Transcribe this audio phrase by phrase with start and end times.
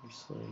[0.00, 0.50] כל ישראל.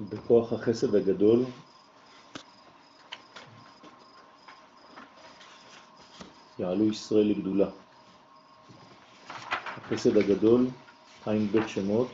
[0.00, 1.44] בכוח החסד הגדול
[6.58, 7.83] יעלו ישראל לגדולה.
[9.94, 10.66] החסד הגדול,
[11.26, 12.08] עין בית שמות,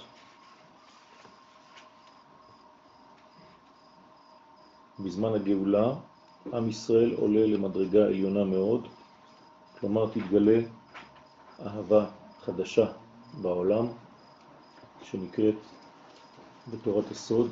[4.98, 5.94] בזמן הגאולה
[6.52, 8.88] עם ישראל עולה למדרגה עליונה מאוד,
[9.80, 10.60] כלומר תתגלה
[11.66, 12.06] אהבה
[12.44, 12.86] חדשה
[13.40, 13.86] בעולם
[15.02, 15.54] שנקראת
[16.70, 17.50] בתורת הסוד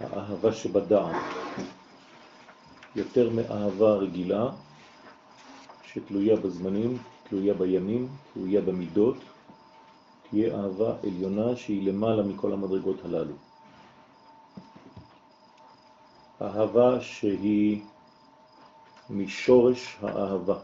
[0.00, 1.16] האהבה שבדעת.
[2.96, 4.50] יותר מאהבה רגילה
[5.84, 9.16] שתלויה בזמנים, תלויה בימים, תלויה במידות,
[10.30, 13.34] תהיה אהבה עליונה שהיא למעלה מכל המדרגות הללו.
[16.42, 17.82] אהבה שהיא
[19.10, 20.58] משורש האהבה.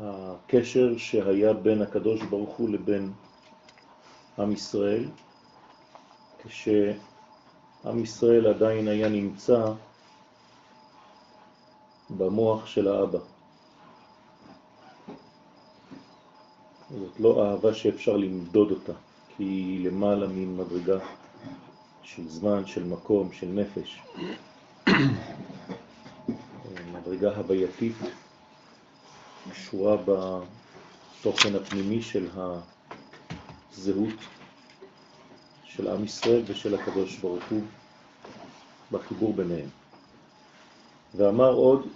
[0.00, 3.12] הקשר שהיה בין הקדוש ברוך הוא לבין
[4.38, 5.08] עם ישראל,
[6.38, 9.72] כשעם ישראל עדיין היה נמצא
[12.10, 13.18] במוח של האבא.
[16.98, 18.92] זאת לא אהבה שאפשר למדוד אותה,
[19.36, 20.98] כי היא למעלה ממדרגה
[22.02, 24.00] של זמן, של מקום, של נפש.
[26.92, 27.96] מדרגה הווייתית
[29.50, 32.28] קשורה בתוכן הפנימי של
[33.72, 34.18] הזהות
[35.64, 37.62] של עם ישראל ושל הקדוש ברוך הוא
[38.92, 39.68] בחיבור ביניהם.
[41.14, 41.86] ואמר עוד,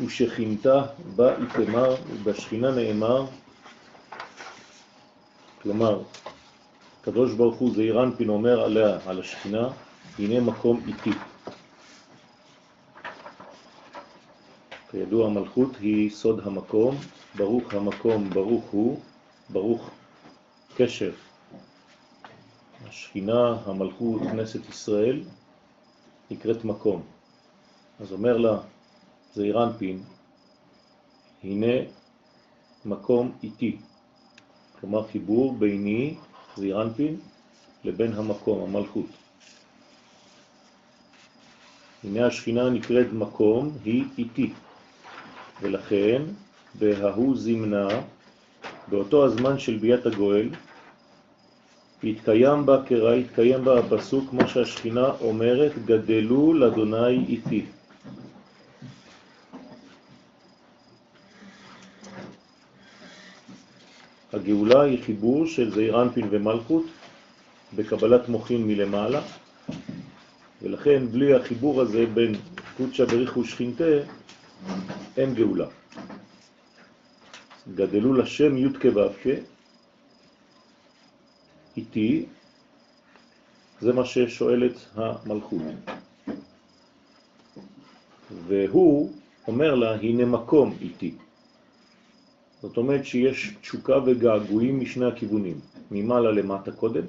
[0.00, 0.82] ושכינתה
[1.16, 3.26] בה יתמר ובשכינה נאמר,
[5.62, 6.02] כלומר,
[7.00, 9.68] הקדוש ברוך הוא זעיר אנפין אומר עליה, על השכינה,
[10.18, 11.10] הנה מקום איתי.
[14.90, 16.96] כידוע המלכות היא סוד המקום,
[17.36, 19.00] ברוך המקום, ברוך הוא,
[19.50, 19.90] ברוך
[20.76, 21.12] קשר.
[22.88, 25.22] השכינה, המלכות, כנסת ישראל,
[26.30, 27.02] נקראת מקום.
[28.00, 28.58] אז אומר לה
[29.34, 30.02] זעיר אנפין,
[31.44, 31.72] הנה
[32.84, 33.76] מקום איתי.
[34.80, 36.14] כלומר חיבור ביני,
[36.56, 37.16] זעיר אנפין,
[37.84, 39.06] לבין המקום, המלכות.
[42.04, 44.52] הנה השכינה נקראת מקום, היא איתי.
[45.62, 46.22] ולכן
[46.74, 47.88] בההוא זמנה,
[48.88, 50.48] באותו הזמן של ביאת הגואל,
[52.04, 57.66] התקיים בה קרא, התקיים בה הפסוק, כמו שהשכינה אומרת, גדלו לאדוני איתי.
[64.48, 66.84] הגאולה היא חיבור של זעיר אנפין ומלכות
[67.76, 69.22] בקבלת מוחין מלמעלה,
[70.62, 72.34] ולכן בלי החיבור הזה בין
[72.76, 73.84] קודשא בריך ושכינתה
[75.16, 75.66] אין גאולה.
[77.74, 79.12] גדלו לשם י' כו'
[81.76, 82.26] איתי,
[83.80, 85.62] זה מה ששואלת המלכות.
[88.46, 89.12] והוא
[89.48, 91.14] אומר לה, הנה מקום איתי.
[92.62, 95.60] זאת אומרת שיש תשוקה וגעגועים משני הכיוונים,
[95.90, 97.04] ממעלה למטה קודם,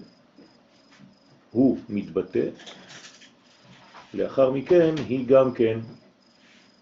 [1.52, 2.50] הוא מתבטא,
[4.14, 5.80] לאחר מכן היא גם כן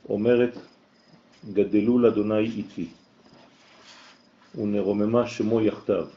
[0.10, 0.58] אומרת,
[1.54, 2.88] גדלו לאדוני איתי,
[4.56, 6.08] ונרוממה שמו יחתיו.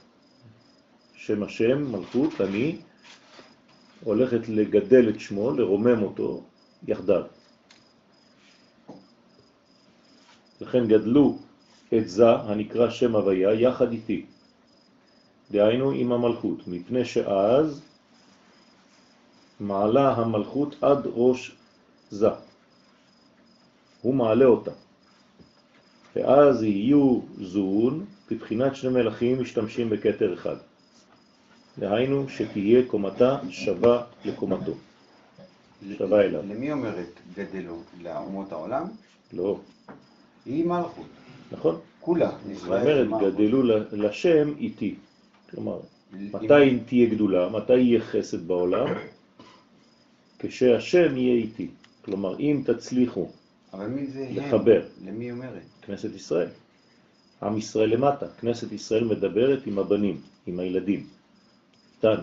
[1.15, 2.77] שם השם, מלכות, אני,
[4.05, 6.45] הולכת לגדל את שמו, לרומם אותו
[6.89, 7.23] יחדיו.
[10.61, 11.39] לכן גדלו
[11.95, 14.25] את זה הנקרא שם הוויה יחד איתי,
[15.51, 17.83] דהיינו עם המלכות, מפני שאז
[19.61, 21.57] מעלה המלכות עד ראש
[22.11, 22.29] זה.
[24.03, 24.71] הוא מעלה אותה.
[26.17, 30.57] ואז יהיו זון, בבחינת שני מלכים משתמשים בקטר אחד.
[31.79, 34.73] דהיינו שתהיה קומתה שווה לקומתו.
[35.99, 36.43] שווה אליו.
[36.43, 37.83] למי אומרת גדלו?
[38.03, 38.87] לאומות העולם?
[39.33, 39.59] לא.
[40.47, 41.07] היא מלכות.
[41.53, 41.79] נכון.
[42.01, 42.31] כולה.
[42.55, 43.63] זאת אומרת, גדלו
[43.93, 44.95] לשם איתי.
[45.51, 45.81] כלומר,
[46.13, 47.49] מתי תהיה גדולה?
[47.49, 48.87] מתי יהיה חסד בעולם?
[50.39, 51.69] כשהשם יהיה איתי.
[52.05, 53.29] כלומר, אם תצליחו?
[54.31, 55.63] לחבר, למי אומרת?
[55.83, 56.49] כנסת ישראל,
[57.43, 61.07] עם ישראל למטה, כנסת ישראל מדברת עם הבנים, עם הילדים,
[61.97, 62.23] איתנו.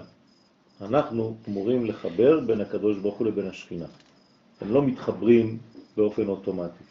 [0.81, 3.85] אנחנו אמורים לחבר בין הקדוש ברוך הוא לבין השכינה.
[4.61, 5.57] הם לא מתחברים
[5.97, 6.83] באופן אוטומטי.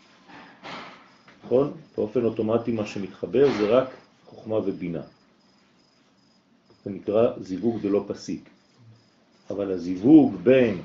[1.46, 1.72] נכון?
[1.96, 3.88] באופן אוטומטי מה שמתחבר זה רק
[4.26, 5.02] חוכמה ובינה.
[6.84, 8.50] זה נקרא זיווג דלא פסיק.
[9.50, 10.82] אבל הזיווג בין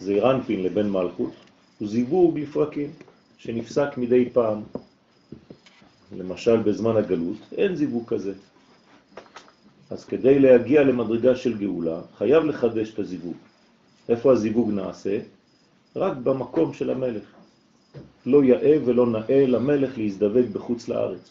[0.00, 1.32] זעירנפין לבין מלכות
[1.78, 2.90] הוא זיווג לפרקים
[3.38, 4.62] שנפסק מדי פעם.
[6.16, 8.32] למשל בזמן הגלות אין זיווג כזה.
[9.90, 13.36] אז כדי להגיע למדרגה של גאולה חייב לחדש את הזיווג.
[14.08, 15.18] איפה הזיווג נעשה?
[15.96, 17.39] רק במקום של המלך.
[18.26, 21.30] לא יאה ולא נאה למלך להזדווג בחוץ לארץ.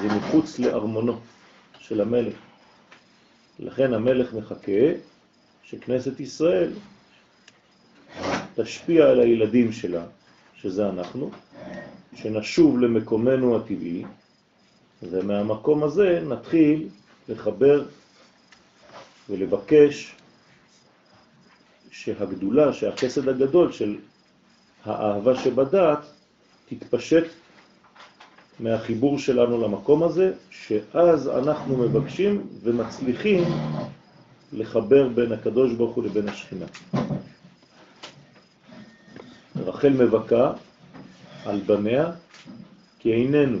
[0.00, 1.18] זה מחוץ לארמונו
[1.78, 2.34] של המלך.
[3.58, 4.92] לכן המלך מחכה
[5.62, 6.72] שכנסת ישראל
[8.54, 10.04] תשפיע על הילדים שלה,
[10.56, 11.30] שזה אנחנו,
[12.16, 14.04] שנשוב למקומנו הטבעי,
[15.02, 16.88] ומהמקום הזה נתחיל
[17.28, 17.84] לחבר
[19.30, 20.14] ולבקש
[21.90, 23.96] שהגדולה, שהחסד הגדול של
[24.84, 25.98] האהבה שבדעת
[26.68, 27.24] תתפשט
[28.60, 33.44] מהחיבור שלנו למקום הזה, שאז אנחנו מבקשים ומצליחים
[34.52, 36.66] לחבר בין הקדוש ברוך הוא לבין השכינה.
[39.56, 40.52] רחל מבכה
[41.44, 42.12] על בניה
[42.98, 43.58] כי איננו,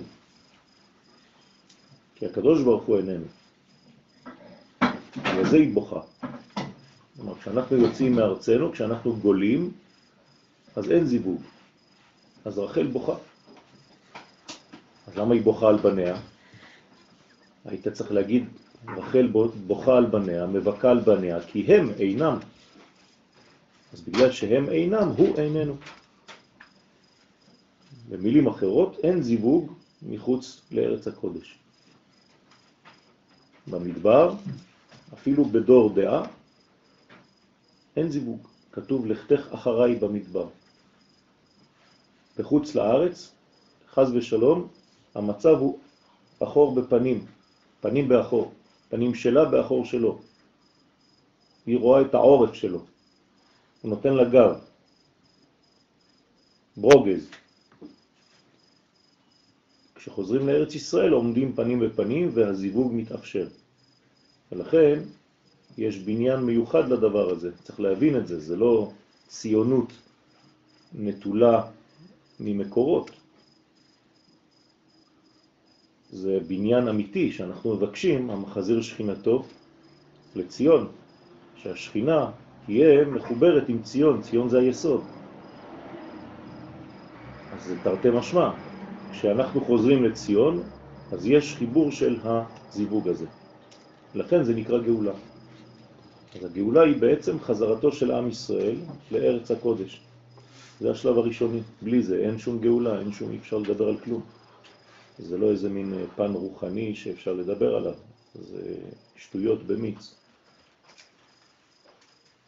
[2.14, 3.24] כי הקדוש ברוך הוא איננו.
[5.36, 6.00] וזה היא בוכה.
[7.16, 9.70] כלומר, כשאנחנו יוצאים מארצנו, כשאנחנו גולים,
[10.78, 11.42] אז אין זיווג.
[12.44, 13.14] אז רחל בוכה.
[15.06, 16.16] אז למה היא בוכה על בניה?
[17.64, 18.44] היית צריך להגיד,
[18.88, 19.26] רחל
[19.66, 22.38] בוכה על בניה, מבכה על בניה, כי הם אינם.
[23.92, 25.76] אז בגלל שהם אינם, הוא איננו.
[28.08, 29.72] במילים אחרות, אין זיווג
[30.02, 31.58] מחוץ לארץ הקודש.
[33.66, 34.34] במדבר,
[35.14, 36.22] אפילו בדור דעה,
[37.96, 38.48] אין זיווג.
[38.72, 40.48] כתוב לכתך אחריי במדבר.
[42.38, 43.30] בחוץ לארץ,
[43.92, 44.68] חז ושלום,
[45.14, 45.78] המצב הוא
[46.42, 47.24] אחור בפנים,
[47.80, 48.52] פנים באחור,
[48.88, 50.18] פנים שלה באחור שלו.
[51.66, 52.84] היא רואה את העורף שלו,
[53.82, 54.58] הוא נותן לה גב,
[56.76, 57.28] ברוגז.
[59.94, 63.48] כשחוזרים לארץ ישראל עומדים פנים בפנים והזיווג מתאפשר.
[64.52, 65.02] ולכן
[65.78, 68.90] יש בניין מיוחד לדבר הזה, צריך להבין את זה, זה לא
[69.28, 69.92] ציונות
[70.94, 71.62] נטולה
[72.40, 73.10] ממקורות.
[76.10, 79.44] זה בניין אמיתי שאנחנו מבקשים, המחזיר שכינתו
[80.36, 80.88] לציון,
[81.54, 82.30] שהשכינה
[82.66, 85.04] תהיה מחוברת עם ציון, ציון זה היסוד.
[87.52, 88.50] אז זה תרתי משמע,
[89.10, 90.62] כשאנחנו חוזרים לציון,
[91.12, 93.26] אז יש חיבור של הזיווג הזה.
[94.14, 95.14] לכן זה נקרא גאולה.
[96.34, 98.76] אז הגאולה היא בעצם חזרתו של עם ישראל
[99.10, 100.07] לארץ הקודש.
[100.80, 101.60] זה השלב הראשוני.
[101.82, 104.22] בלי זה אין שום גאולה, אין שום, אי אפשר לדבר על כלום.
[105.18, 107.94] זה לא איזה מין פן רוחני שאפשר לדבר עליו,
[108.34, 108.74] זה
[109.16, 110.14] שטויות במיץ.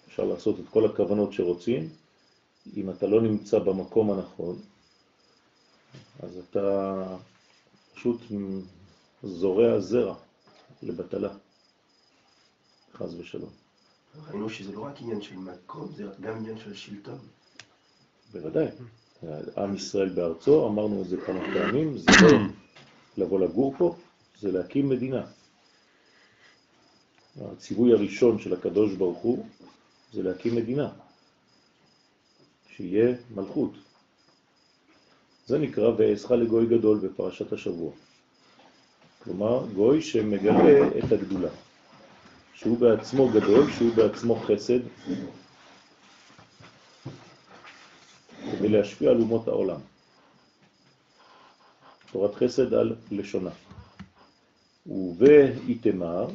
[0.09, 1.89] אפשר לעשות את כל הכוונות שרוצים,
[2.77, 4.59] אם אתה לא נמצא במקום הנכון,
[6.23, 7.17] אז אתה
[7.95, 8.21] פשוט
[9.23, 10.15] זורע זרע
[10.83, 11.29] לבטלה,
[12.95, 13.51] חז ושלום.
[14.29, 17.19] ראינו שזה לא רק עניין של מקום, זה גם עניין של שלטון.
[18.33, 18.67] בוודאי.
[19.57, 22.39] עם ישראל בארצו, אמרנו את זה כמה פעמים, זה לא
[23.17, 23.97] לבוא לגור פה,
[24.41, 25.27] זה להקים מדינה.
[27.41, 29.47] הציווי הראשון של הקדוש ברוך הוא
[30.13, 30.89] זה להקים מדינה,
[32.77, 33.71] שיהיה מלכות.
[35.47, 37.93] זה נקרא ואעשך לגוי גדול בפרשת השבוע.
[39.25, 41.49] כלומר, גוי שמגלה את הגדולה,
[42.55, 44.81] שהוא בעצמו גדול, שהוא בעצמו חסד,
[48.61, 49.81] כדי להשפיע על אומות העולם.
[52.13, 53.51] תורת חסד על לשונה.
[54.87, 56.27] ובאיתמר,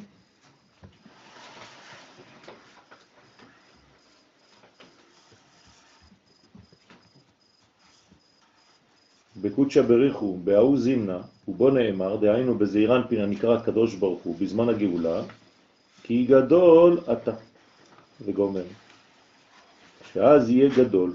[9.42, 15.24] בקודשא בריחו, בהאו זימנה, ובו נאמר, דהיינו בזעירן פין הנקרא הקדוש ברוך הוא, בזמן הגאולה,
[16.04, 17.32] כי גדול אתה,
[18.22, 18.66] וגומר.
[20.14, 21.14] שאז יהיה גדול.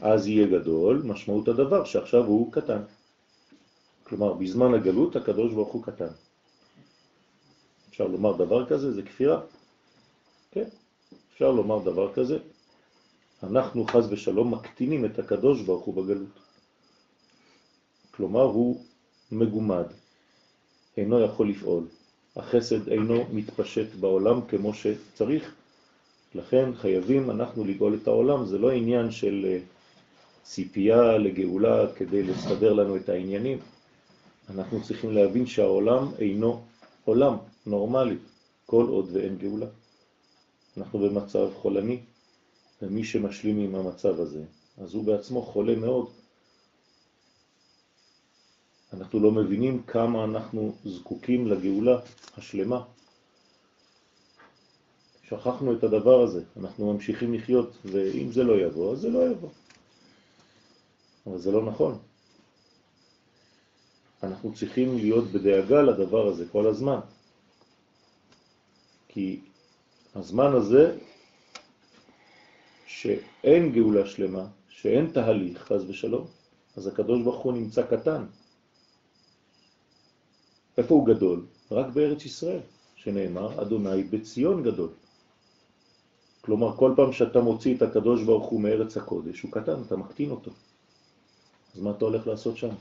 [0.00, 2.82] אז יהיה גדול, משמעות הדבר שעכשיו הוא קטן.
[4.02, 6.12] כלומר, בזמן הגלות הקדוש ברוך הוא קטן.
[7.90, 9.40] אפשר לומר דבר כזה, זה כפירה.
[10.50, 10.68] כן,
[11.32, 12.38] אפשר לומר דבר כזה.
[13.42, 16.38] אנחנו חז ושלום מקטינים את הקדוש ברוך הוא בגלות.
[18.10, 18.84] כלומר, הוא
[19.32, 19.86] מגומד,
[20.96, 21.84] אינו יכול לפעול.
[22.36, 25.54] החסד אינו מתפשט בעולם כמו שצריך,
[26.34, 29.58] לכן חייבים אנחנו לגאול את העולם, זה לא עניין של אה,
[30.50, 33.58] ציפייה לגאולה כדי לסדר לנו את העניינים.
[34.50, 36.62] אנחנו צריכים להבין שהעולם אינו
[37.04, 38.16] עולם נורמלי,
[38.66, 39.66] כל עוד ואין גאולה.
[40.76, 42.00] אנחנו במצב חולני,
[42.82, 44.44] ומי שמשלים עם המצב הזה,
[44.78, 46.06] אז הוא בעצמו חולה מאוד.
[48.92, 51.98] אנחנו לא מבינים כמה אנחנו זקוקים לגאולה
[52.36, 52.82] השלמה.
[55.24, 59.48] שכחנו את הדבר הזה, אנחנו ממשיכים לחיות, ואם זה לא יבוא, אז זה לא יבוא.
[61.26, 61.98] אבל זה לא נכון.
[64.22, 67.00] אנחנו צריכים להיות בדאגה לדבר הזה כל הזמן.
[69.08, 69.40] כי
[70.14, 70.96] הזמן הזה,
[72.86, 76.26] שאין גאולה שלמה, שאין תהליך, חז ושלום,
[76.76, 78.24] אז הקדוש ברוך הוא נמצא קטן.
[80.78, 81.46] איפה הוא גדול?
[81.70, 82.60] רק בארץ ישראל,
[82.96, 84.90] שנאמר, אדוני בציון גדול.
[86.40, 90.30] כלומר, כל פעם שאתה מוציא את הקדוש ברוך הוא מארץ הקודש, הוא קטן, אתה מקטין
[90.30, 90.50] אותו.
[91.74, 92.74] אז מה אתה הולך לעשות שם?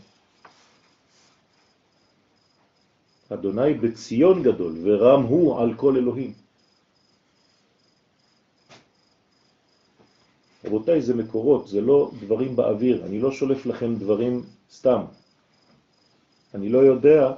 [3.29, 6.33] אדוני בציון גדול, ורם הוא על כל אלוהים.
[10.65, 15.01] רבותיי, זה מקורות, זה לא דברים באוויר, אני לא שולף לכם דברים סתם.
[16.53, 17.33] אני לא יודע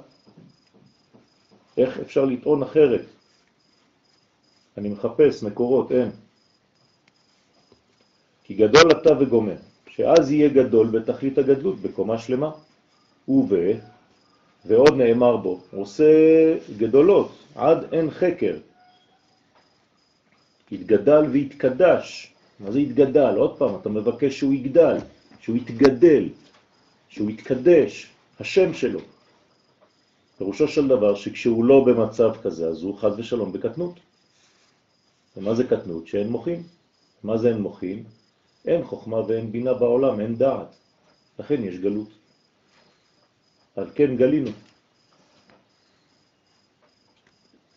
[1.76, 3.04] איך אפשר לטעון אחרת.
[4.76, 6.10] אני מחפש מקורות, אין.
[8.44, 9.56] כי גדול אתה וגומר,
[9.96, 12.50] שאז יהיה גדול בתכלית הגדלות, בקומה שלמה.
[13.28, 13.52] וב,
[14.64, 16.04] ועוד נאמר בו, עושה
[16.76, 18.56] גדולות עד אין חקר.
[20.72, 22.32] התגדל והתקדש.
[22.60, 23.36] מה זה התגדל?
[23.36, 24.96] עוד פעם, אתה מבקש שהוא יגדל,
[25.40, 26.28] שהוא יתגדל,
[27.08, 29.00] שהוא יתקדש, השם שלו.
[30.38, 33.94] פירושו של דבר שכשהוא לא במצב כזה, אז הוא חד ושלום בקטנות.
[35.36, 36.06] ומה זה קטנות?
[36.06, 36.62] שאין מוחים.
[37.24, 38.04] מה זה אין מוחים?
[38.66, 40.76] אין חוכמה ואין בינה בעולם, אין דעת.
[41.38, 42.08] לכן יש גלות.
[43.76, 44.50] על כן גלינו.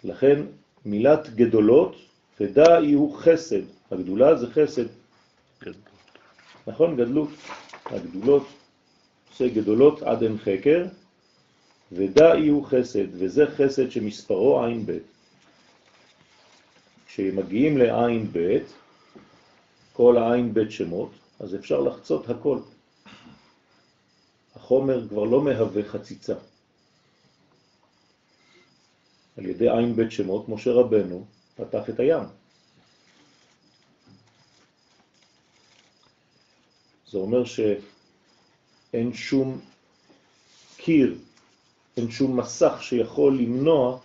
[0.03, 0.41] לכן
[0.85, 1.95] מילת גדולות,
[2.39, 3.61] ודאי הוא חסד.
[3.91, 4.85] הגדולה זה חסד.
[6.67, 6.95] נכון?
[6.97, 7.29] גדלות.
[7.85, 8.47] הגדולות,
[9.29, 10.85] עושה גדולות עד אין חקר,
[11.91, 14.97] ודאי הוא חסד, וזה חסד שמספרו עין ב'.
[17.07, 18.57] כשמגיעים לעין ב',
[19.95, 21.09] כל העין ב' שמות,
[21.39, 22.59] אז אפשר לחצות הכל.
[24.55, 26.35] החומר כבר לא מהווה חציצה.
[29.37, 31.25] על ידי עין ב' שמות, משה רבנו
[31.55, 32.23] פתח את הים.
[37.11, 39.59] זה אומר שאין שום
[40.77, 41.17] קיר,
[41.97, 43.99] אין שום מסך שיכול למנוע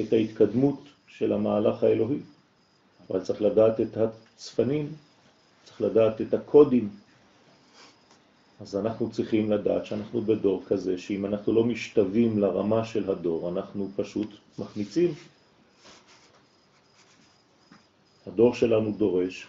[0.00, 2.18] את ההתקדמות של המהלך האלוהי.
[3.10, 3.96] אבל צריך לדעת את
[4.36, 4.92] הצפנים,
[5.64, 6.88] צריך לדעת את הקודים.
[8.60, 13.90] אז אנחנו צריכים לדעת שאנחנו בדור כזה, שאם אנחנו לא משתווים לרמה של הדור, אנחנו
[13.96, 15.14] פשוט מחמיצים.
[18.26, 19.46] הדור שלנו דורש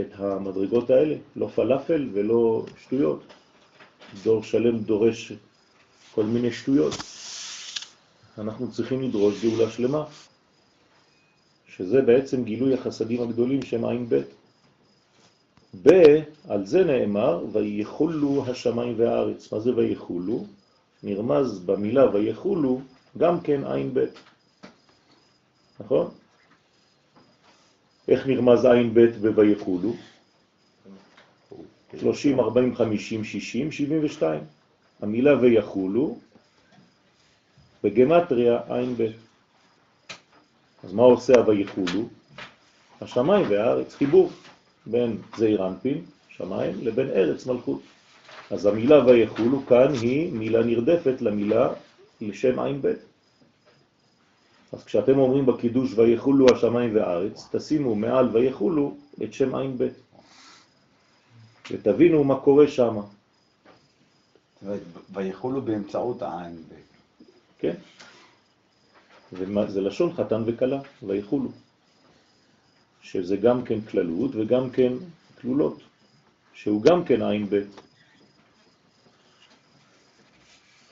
[0.00, 3.22] את המדרגות האלה, לא פלאפל ולא שטויות.
[4.22, 5.32] דור שלם דורש
[6.14, 6.94] כל מיני שטויות.
[8.38, 10.04] אנחנו צריכים לדרוש גאולה שלמה,
[11.76, 14.20] שזה בעצם גילוי החסדים הגדולים שהם עין ב'.
[15.82, 15.90] ב,
[16.48, 19.52] על זה נאמר, ויחולו השמיים והארץ.
[19.52, 20.46] מה זה ויחולו?
[21.02, 22.80] נרמז במילה ויחולו
[23.18, 24.04] גם כן עין ב'.
[25.80, 26.10] נכון?
[28.08, 29.92] איך נרמז עין ב' ב"ויחולו"?
[32.00, 34.40] 30, 40, 50, 60, 72.
[35.00, 36.18] המילה ויחולו
[37.84, 39.21] בגמטריה עין ב'.
[40.84, 42.08] אז מה עושה הויחולו?
[43.00, 44.30] השמיים והארץ, חיבור
[44.86, 47.80] בין זעיר אנפין, שמיים, לבין ארץ מלכות.
[48.50, 51.68] אז המילה ויחולו כאן היא מילה נרדפת למילה
[52.20, 52.92] לשם עין ב'.
[54.72, 59.88] אז כשאתם אומרים בקידוש ויחולו השמיים והארץ, תשימו מעל ויחולו את שם עין ב'.
[61.70, 62.96] ותבינו מה קורה שם.
[65.12, 66.74] ויחולו באמצעות העין ב'.
[67.58, 67.74] כן?
[69.32, 71.48] וזה לשון חתן וקלה, ויחולו.
[73.02, 74.92] שזה גם כן כללות וגם כן
[75.40, 75.80] כלולות,
[76.54, 77.62] שהוא גם כן עין ב'.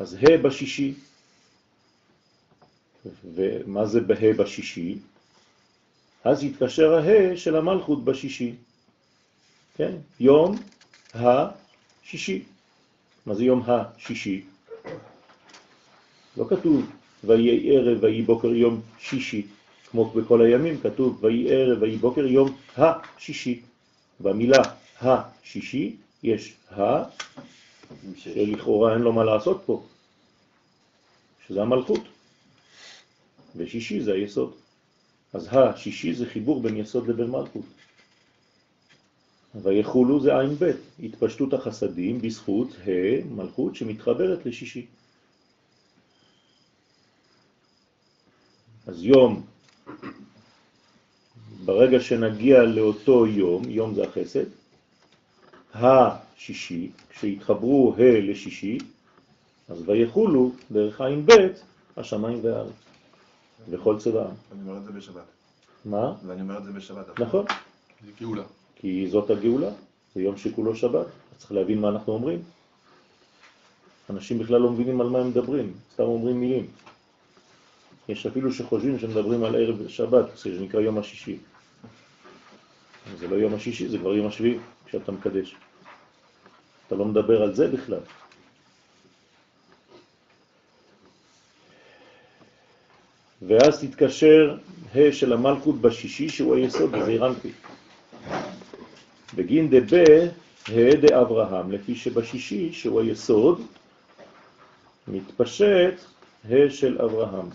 [0.00, 0.94] אז ה' בשישי,
[3.34, 4.98] ומה זה בה' בשישי?
[6.24, 8.54] אז יתקשר ה' של המלכות בשישי,
[9.76, 9.92] כן?
[10.20, 10.56] יום
[11.14, 12.44] השישי.
[13.26, 14.44] מה זה יום השישי?
[16.36, 19.46] לא כתוב ויהי ערב ויהי בוקר יום שישי,
[19.90, 23.60] כמו בכל הימים, כתוב ויהי ערב ויהי בוקר יום השישי.
[24.20, 24.62] במילה
[25.00, 27.02] השישי יש ה.
[28.16, 29.82] שלכאורה אין לו מה לעשות פה,
[31.46, 32.00] שזה המלכות,
[33.56, 34.52] ושישי זה היסוד.
[35.32, 37.64] אז השישי זה חיבור בין יסוד לבין מלכות.
[39.54, 40.70] ויחולו זה עין ב',
[41.02, 44.86] התפשטות החסדים בזכות ה' מלכות שמתחברת לשישי.
[48.86, 49.42] אז יום,
[51.64, 54.44] ברגע שנגיע לאותו יום, יום זה החסד,
[55.74, 58.78] השישי, כשיתחברו ה' לשישי,
[59.68, 61.30] אז ויחולו דרך עין ב'
[61.96, 62.72] השמיים והארץ,
[63.70, 64.30] וכל צבעם.
[64.52, 65.22] אני אומר את זה בשבת.
[65.84, 66.14] מה?
[66.26, 67.20] ואני אומר את זה בשבת.
[67.20, 67.44] נכון,
[68.04, 68.42] זה גאולה.
[68.76, 69.70] כי זאת הגאולה,
[70.14, 72.42] זה יום שכולו שבת, אז צריך להבין מה אנחנו אומרים.
[74.10, 76.66] אנשים בכלל לא מבינים על מה הם מדברים, סתם אומרים מילים.
[78.10, 81.38] יש אפילו שחושבים שמדברים על ערב שבת, זה נקרא יום השישי.
[83.18, 85.54] זה לא יום השישי, זה כבר יום השביעי, כשאתה מקדש.
[86.86, 88.00] אתה לא מדבר על זה בכלל.
[93.42, 94.56] ואז תתקשר
[94.94, 97.50] ה' של המלכות בשישי, שהוא היסוד, וזה אירנפי.
[99.34, 100.24] בגין דבה
[100.68, 103.60] ה' דאברהם, לפי שבשישי, שהוא היסוד,
[105.08, 105.94] מתפשט
[106.50, 107.48] ה' של אברהם,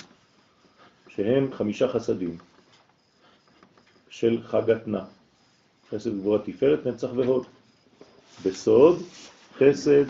[1.15, 2.37] שהם חמישה חסדים
[4.09, 5.05] של חג התנה,
[5.91, 7.45] חסד גבורה תפארת, נצח והוד.
[8.45, 9.03] בסוד,
[9.57, 10.05] חסד,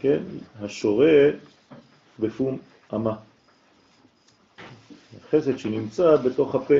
[0.00, 0.22] כן,
[0.60, 1.30] השורה
[2.18, 2.58] בפום
[2.94, 3.16] אמה.
[5.30, 6.74] חסד שנמצא בתוך הפה.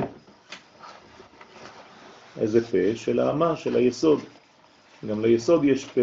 [2.40, 2.96] איזה פה?
[2.96, 4.20] של האמה, של היסוד.
[5.08, 6.00] גם ליסוד יש פה,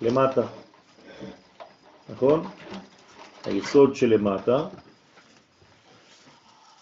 [0.00, 0.46] למטה.
[2.08, 2.46] נכון?
[3.44, 4.68] היסוד שלמטה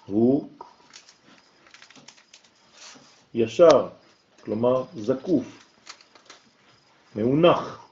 [0.06, 0.48] הוא
[3.34, 3.88] ישר,
[4.44, 5.44] כלומר זקוף,
[7.16, 7.86] מאונח.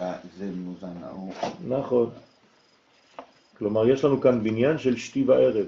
[0.00, 1.34] אה, זה מאוזן, הוא...
[1.68, 2.10] נכון.
[3.58, 5.66] כלומר, יש לנו כאן בניין של שתי וערב.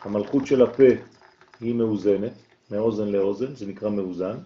[0.00, 0.92] המלכות של הפה
[1.60, 2.32] היא מאוזנת,
[2.70, 4.36] מאוזן לאוזן, זה נקרא מאוזן,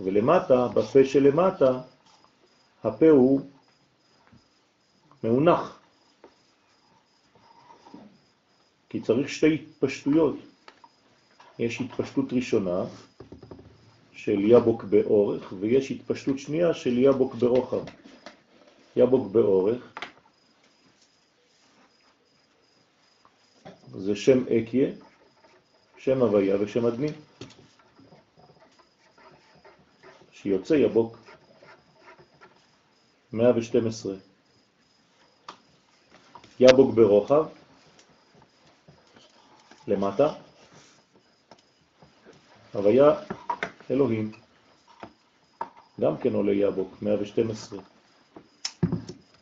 [0.00, 1.80] ולמטה, בפה שלמטה,
[2.84, 3.40] הפה הוא
[5.24, 5.78] מאונח.
[8.96, 10.36] כי צריך שתי התפשטויות.
[11.58, 12.84] יש התפשטות ראשונה
[14.12, 17.84] של יבוק באורך, ויש התפשטות שנייה של יבוק ברוחב.
[18.96, 19.92] יבוק באורך
[23.96, 24.88] זה שם אקיה,
[25.98, 27.08] שם הוויה ושם אדמי,
[30.32, 31.18] שיוצא יבוק
[33.32, 34.14] 112.
[36.60, 37.46] יבוק ברוחב,
[39.88, 40.32] למטה,
[42.72, 43.14] הוויה
[43.90, 44.32] אלוהים,
[46.00, 47.78] גם כן עולה יבוק, 112.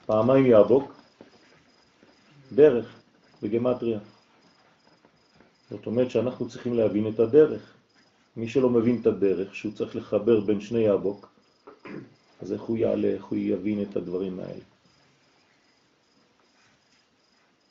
[0.07, 0.92] פעמיים יבוק,
[2.52, 2.87] דרך,
[3.42, 3.98] בגמטריה.
[5.70, 7.74] זאת אומרת שאנחנו צריכים להבין את הדרך.
[8.37, 11.28] מי שלא מבין את הדרך, שהוא צריך לחבר בין שני יבוק,
[12.42, 14.74] אז איך הוא יעלה, איך הוא יבין את הדברים האלה.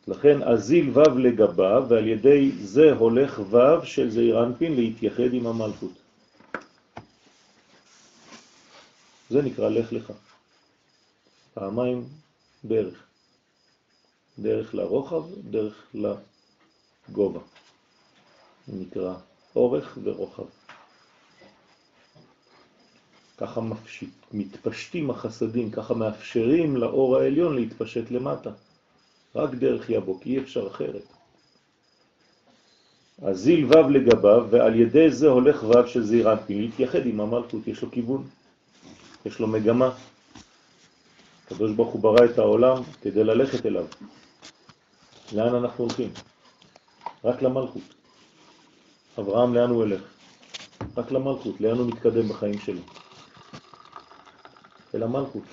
[0.08, 5.94] לכן אזיל ו' לגביו, ועל ידי זה הולך ו' של זעיר אנפין להתייחד עם המלכות.
[9.30, 10.12] זה נקרא לך לך.
[11.54, 12.04] פעמיים
[12.66, 13.04] דרך.
[14.40, 15.96] דרך לרוחב, דרך
[17.10, 17.40] לגובה.
[18.68, 19.14] נקרא
[19.56, 20.44] אורך ורוחב.
[23.38, 28.52] ככה מפשיט, מתפשטים החסדים, ככה מאפשרים לאור העליון להתפשט למטה.
[29.36, 31.04] רק דרך יבוק, אי אפשר אחרת.
[33.22, 37.68] אז זיל ו' לגביו, ועל ידי זה הולך ו' של זעיר אנפין, להתייחד עם המלכות,
[37.68, 38.28] יש לו כיוון,
[39.26, 39.96] יש לו מגמה.
[41.46, 43.86] הקדוש ברוך הוא ברא את העולם כדי ללכת אליו.
[45.34, 46.10] לאן אנחנו הולכים?
[47.24, 47.94] רק למלכות.
[49.20, 50.02] אברהם לאן הוא הולך?
[50.98, 52.82] רק למלכות, לאן הוא מתקדם בחיים שלו?
[54.96, 55.44] אל המלכות.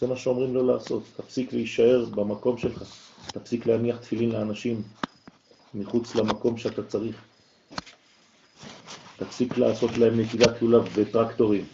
[0.00, 2.82] זה מה שאומרים לו לעשות, תפסיק להישאר במקום שלך,
[3.32, 4.82] תפסיק להניח תפילין לאנשים
[5.74, 7.16] מחוץ למקום שאתה צריך.
[9.16, 11.64] תפסיק לעשות להם נטילת לולב בטרקטורים.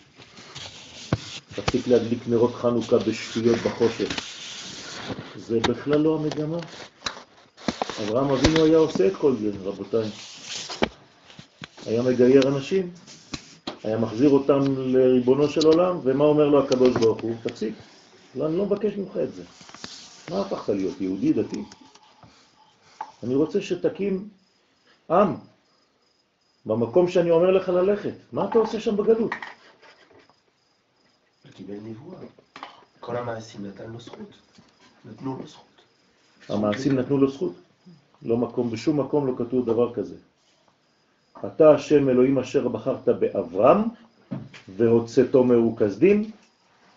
[1.54, 4.09] תפסיק להדליק נרות חנוכה בשטויות בחושך.
[5.37, 6.59] זה בכלל לא המגמה.
[8.02, 10.09] אברהם אבינו היה עושה את כל זה, רבותיי.
[11.87, 12.90] היה מגייר אנשים,
[13.85, 17.35] היה מחזיר אותם לריבונו של עולם, ומה אומר לו הקדוש ברוך הוא?
[17.42, 17.74] תפסיק,
[18.35, 19.42] לא, אני לא מבקש ממך את זה.
[20.31, 21.65] מה הפכת להיות, יהודי דתי?
[23.23, 24.29] אני רוצה שתקים
[25.11, 25.35] עם
[26.67, 28.15] במקום שאני אומר לך ללכת.
[28.33, 29.33] מה אתה עושה שם בגלות?
[31.45, 32.19] הוא קיבל נבואה.
[33.01, 34.35] כל המעשים נתן לו זכות.
[35.05, 35.83] נתנו לו זכות.
[36.49, 37.55] המעשים נתנו לו זכות.
[38.23, 40.15] לא מקום, בשום מקום לא כתוב דבר כזה.
[41.47, 43.79] אתה השם אלוהים אשר בחרת באברהם
[44.77, 46.31] והוצאתו מרוכזדים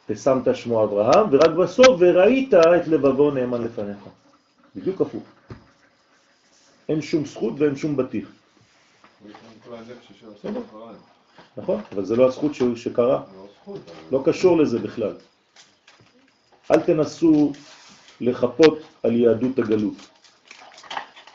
[0.10, 3.98] ושמת שמו אברהם, ורק בסוף וראית את לבבו נאמן לפניך.
[4.76, 5.24] בדיוק הפוך.
[6.90, 8.30] אין שום זכות ואין שום בטיח.
[11.58, 11.82] נכון?
[11.92, 13.24] אבל זה לא הזכות שקרה.
[14.12, 15.16] לא קשור לזה בכלל.
[16.72, 17.52] אל תנסו
[18.22, 19.96] לחפות על יהדות הגלות.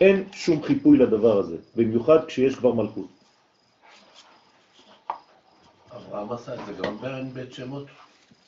[0.00, 3.08] אין שום חיפוי לדבר הזה, במיוחד כשיש כבר מלכות.
[5.92, 7.86] אברהם עשה את זה גם בין בית שמות.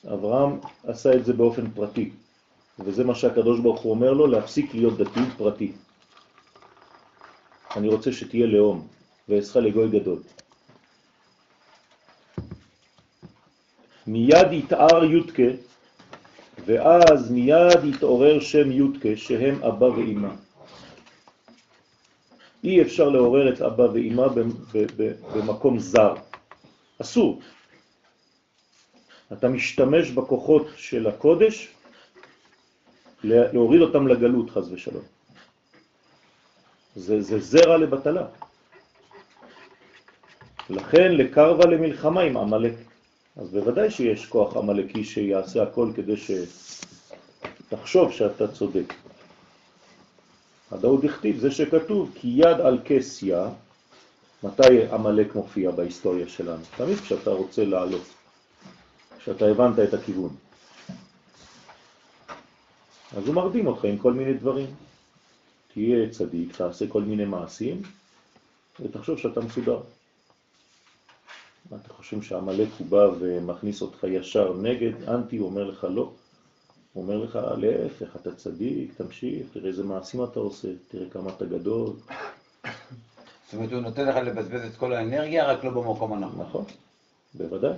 [0.05, 2.09] אברהם עשה את זה באופן פרטי,
[2.79, 5.71] וזה מה שהקדוש ברוך הוא אומר לו, להפסיק להיות דתי פרטי.
[7.75, 8.87] אני רוצה שתהיה לאום,
[9.29, 10.19] ואעשך לגוי גדול.
[14.07, 15.51] מיד יתאר יודקה,
[16.65, 20.29] ואז מיד יתעורר שם יודקה, שהם אבא ואימא.
[22.63, 24.27] אי אפשר לעורר את אבא ואימא
[25.33, 26.13] במקום זר.
[27.01, 27.41] אסור.
[29.33, 31.67] אתה משתמש בכוחות של הקודש
[33.23, 35.03] לה- להוריד אותם לגלות, חז ושלום.
[36.95, 38.25] זה, זה זרע לבטלה.
[40.69, 42.73] לכן לקרבה למלחמה עם עמלק.
[43.37, 46.13] אז בוודאי שיש כוח עמלקי שיעשה הכל כדי
[47.67, 48.93] שתחשוב שאתה צודק.
[50.71, 53.49] הדאוד הכתיב, זה שכתוב, כי יד על כסיה,
[54.43, 56.63] מתי עמלק מופיע בהיסטוריה שלנו?
[56.77, 58.03] תמיד כשאתה רוצה לעלות.
[59.27, 60.35] שאתה הבנת את הכיוון.
[63.17, 64.67] אז הוא מרדים אותך עם כל מיני דברים.
[65.73, 67.81] תהיה צדיק, תעשה כל מיני מעשים,
[68.79, 69.79] ותחשוב שאתה מסודר.
[71.67, 76.11] אתה חושב שהמלאק הוא בא ומכניס אותך ישר נגד, אנטי, הוא אומר לך לא.
[76.93, 81.45] הוא אומר לך, להפך, אתה צדיק, תמשיך, תראה איזה מעשים אתה עושה, תראה כמה אתה
[81.45, 81.93] גדול.
[83.45, 86.45] זאת אומרת, הוא נותן לך לבזבז את כל האנרגיה, רק לא במקום הנכון.
[86.47, 86.65] נכון,
[87.33, 87.77] בוודאי.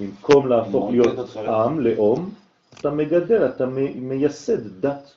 [0.00, 2.34] במקום להפוך להיות עם, לאום,
[2.80, 5.12] אתה מגדל, אתה מ- מייסד דת.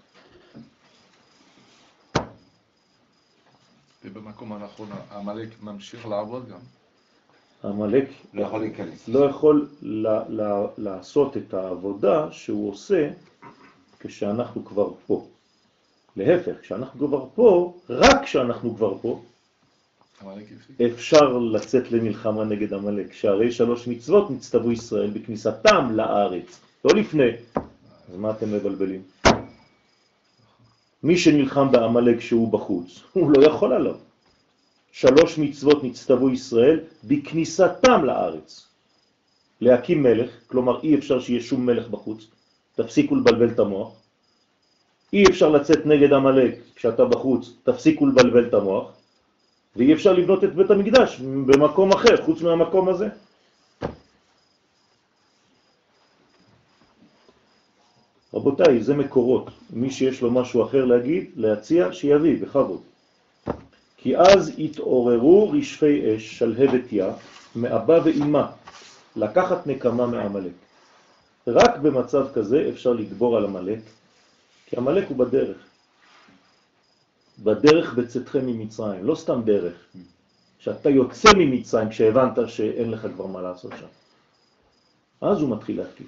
[4.05, 6.59] ובמקום הנכון, עמלק ממשיך לעבוד גם.
[7.63, 9.07] המלאק לא יכול להיכנס.
[9.07, 13.09] לא יכול ל- ל- לעשות את העבודה שהוא עושה
[13.99, 15.27] כשאנחנו כבר פה.
[16.17, 19.28] להפך, כשאנחנו כבר פה, רק כשאנחנו כבר פה, עמלק.
[20.86, 27.29] אפשר לצאת למלחמה נגד המלאק, שהרי שלוש מצוות נצטוו ישראל בכניסתם לארץ, לא לפני.
[28.10, 29.01] אז מה אתם מבלבלים?
[31.03, 33.95] מי שנלחם בעמלק שהוא בחוץ, הוא לא יכול עליו.
[34.91, 38.67] שלוש מצוות נצטוו ישראל בכניסתם לארץ.
[39.62, 42.27] להקים מלך, כלומר אי אפשר שיהיה שום מלך בחוץ,
[42.75, 43.93] תפסיקו לבלבל את המוח.
[45.13, 48.98] אי אפשר לצאת נגד עמלק כשאתה בחוץ, תפסיקו לבלבל את המוח.
[49.79, 53.07] ואי אפשר לבנות את בית המקדש במקום אחר, חוץ מהמקום הזה.
[58.33, 59.49] רבותיי, זה מקורות.
[59.73, 62.81] מי שיש לו משהו אחר להגיד, להציע, שיביא, בכבוד.
[63.97, 67.13] כי אז התעוררו רשפי אש, שלהבת יה,
[67.55, 68.45] מאבא ואימא,
[69.15, 70.53] לקחת נקמה מעמלק.
[71.47, 73.79] רק במצב כזה אפשר לגבור על עמלק,
[74.65, 75.68] כי עמלק הוא בדרך.
[77.43, 79.73] בדרך בצאתכם ממצרים, לא סתם דרך.
[80.60, 83.88] כשאתה יוצא ממצרים, כשהבנת שאין לך כבר מה לעשות שם.
[85.21, 86.08] אז הוא מתחיל להתקיף,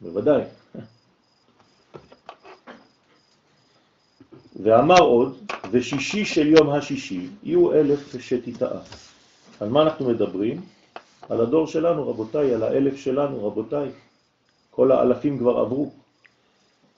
[0.00, 0.42] בוודאי.
[4.62, 5.38] ואמר עוד,
[5.70, 8.80] ושישי של יום השישי יהיו אלף שתיטעה.
[9.60, 10.60] על מה אנחנו מדברים?
[11.28, 13.90] על הדור שלנו, רבותיי, על האלף שלנו, רבותיי.
[14.70, 15.90] כל האלפים כבר עברו.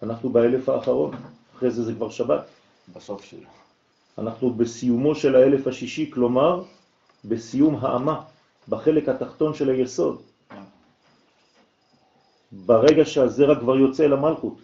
[0.02, 1.14] אנחנו באלף האחרון,
[1.56, 2.57] אחרי זה זה כבר שבת.
[2.92, 3.48] בסוף שלו.
[4.18, 6.64] אנחנו בסיומו של האלף השישי, כלומר,
[7.24, 8.24] בסיום האמה,
[8.68, 10.22] בחלק התחתון של היסוד.
[12.52, 14.58] ברגע שהזרע כבר יוצא אל המלכות.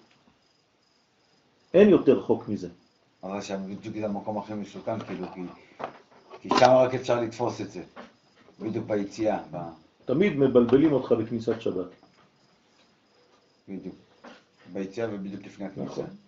[1.75, 2.69] אין יותר חוק מזה.
[3.23, 5.41] אבל שם בדיוק זה המקום הכי מסוכן, כאילו, כי,
[6.41, 7.83] כי שם רק אפשר לתפוס את זה.
[8.61, 9.57] בדיוק ביציאה, ב...
[10.05, 11.87] תמיד מבלבלים אותך בכניסת שבת.
[13.69, 13.95] בדיוק.
[14.73, 15.93] ביציאה ובדיוק לפני הכניסה.
[15.93, 16.24] נכון.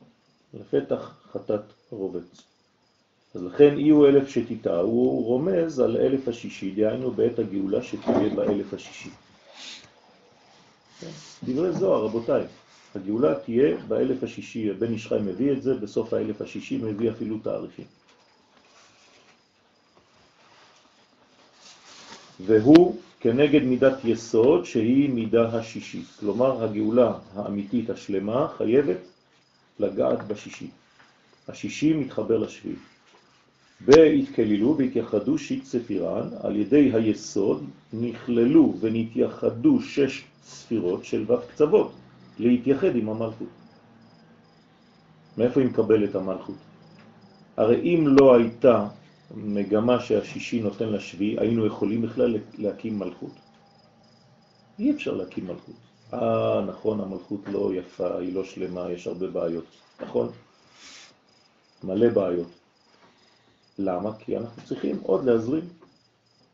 [0.60, 2.42] לפתח חטאת רובץ.
[3.34, 8.74] אז לכן יהיו אלף שתיטע, הוא רומז על אלף השישי, דהיינו בעת הגאולה שתהיה באלף
[8.74, 9.10] השישי.
[11.44, 12.44] דברי זוהר, רבותיי.
[12.94, 17.38] הגאולה תהיה באלף השישי, בן איש חי מביא את זה, בסוף האלף השישי מביא אפילו
[17.38, 17.84] תאריכים.
[22.40, 26.06] והוא כנגד מידת יסוד שהיא מידה השישית.
[26.20, 28.96] כלומר, הגאולה האמיתית השלמה חייבת
[29.78, 30.70] לגעת בשישי.
[31.48, 32.76] השישי מתחבר לשביעי.
[33.80, 41.92] והתקללו והתייחדו שיט ספירן, על ידי היסוד נכללו ונתייחדו שש ספירות של ו' קצוות,
[42.38, 43.48] להתייחד עם המלכות.
[45.38, 46.56] מאיפה היא מקבלת המלכות?
[47.56, 48.88] הרי אם לא הייתה
[49.34, 53.32] מגמה שהשישי נותן לשביעי, היינו יכולים בכלל להקים מלכות.
[54.78, 55.85] אי אפשר להקים מלכות.
[56.14, 59.64] אה, נכון, המלכות לא יפה, היא לא שלמה, יש הרבה בעיות.
[60.00, 60.28] נכון,
[61.84, 62.48] מלא בעיות.
[63.78, 64.18] למה?
[64.18, 65.68] כי אנחנו צריכים עוד להזרים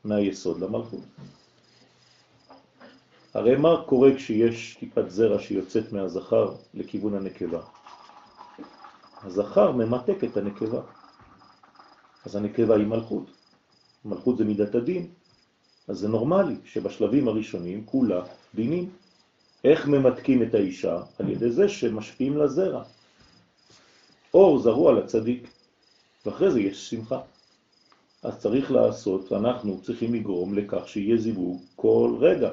[0.05, 1.01] מהיסוד למלכות.
[3.35, 7.61] הרי מה קורה כשיש טיפת זרע שיוצאת מהזכר לכיוון הנקבה?
[9.23, 10.81] הזכר ממתק את הנקבה.
[12.25, 13.31] אז הנקבה היא מלכות.
[14.05, 15.11] מלכות זה מידת הדין.
[15.89, 18.23] אז זה נורמלי שבשלבים הראשונים כולה
[18.55, 18.91] דינים.
[19.65, 21.03] איך ממתקים את האישה?
[21.19, 22.83] על ידי זה שמשפיעים לזרע.
[24.35, 25.49] אור זרוע לצדיק,
[26.27, 27.21] ואחרי זה יש שמחה.
[28.23, 32.51] אז צריך לעשות, אנחנו צריכים לגרום לכך שיהיה זיווג כל רגע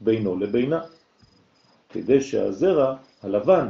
[0.00, 0.80] בינו לבינה,
[1.88, 3.68] כדי שהזרע הלבן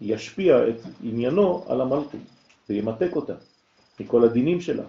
[0.00, 2.20] ישפיע את עניינו על המלכות
[2.68, 3.34] וימתק אותה
[4.00, 4.84] מכל הדינים שלה.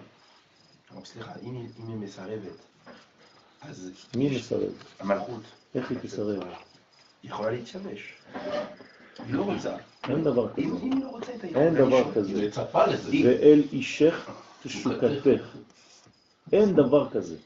[1.04, 1.54] סליחה, אם
[1.88, 2.56] היא מסרבת,
[3.60, 4.72] אז מי יש- מסרב?
[5.00, 5.42] המלכות
[5.74, 6.42] איך היא תסרב?
[7.22, 8.12] היא יכולה להתשמש.
[9.26, 9.76] היא לא רוצה.
[10.08, 10.62] אין דבר כזה.
[10.62, 12.46] אם היא לא רוצה את אין דבר היא כזה.
[12.46, 13.10] מצפה לזה.
[13.24, 14.30] ואל אישך
[14.62, 15.56] תשוקתך.
[16.52, 17.36] אין דבר כזה.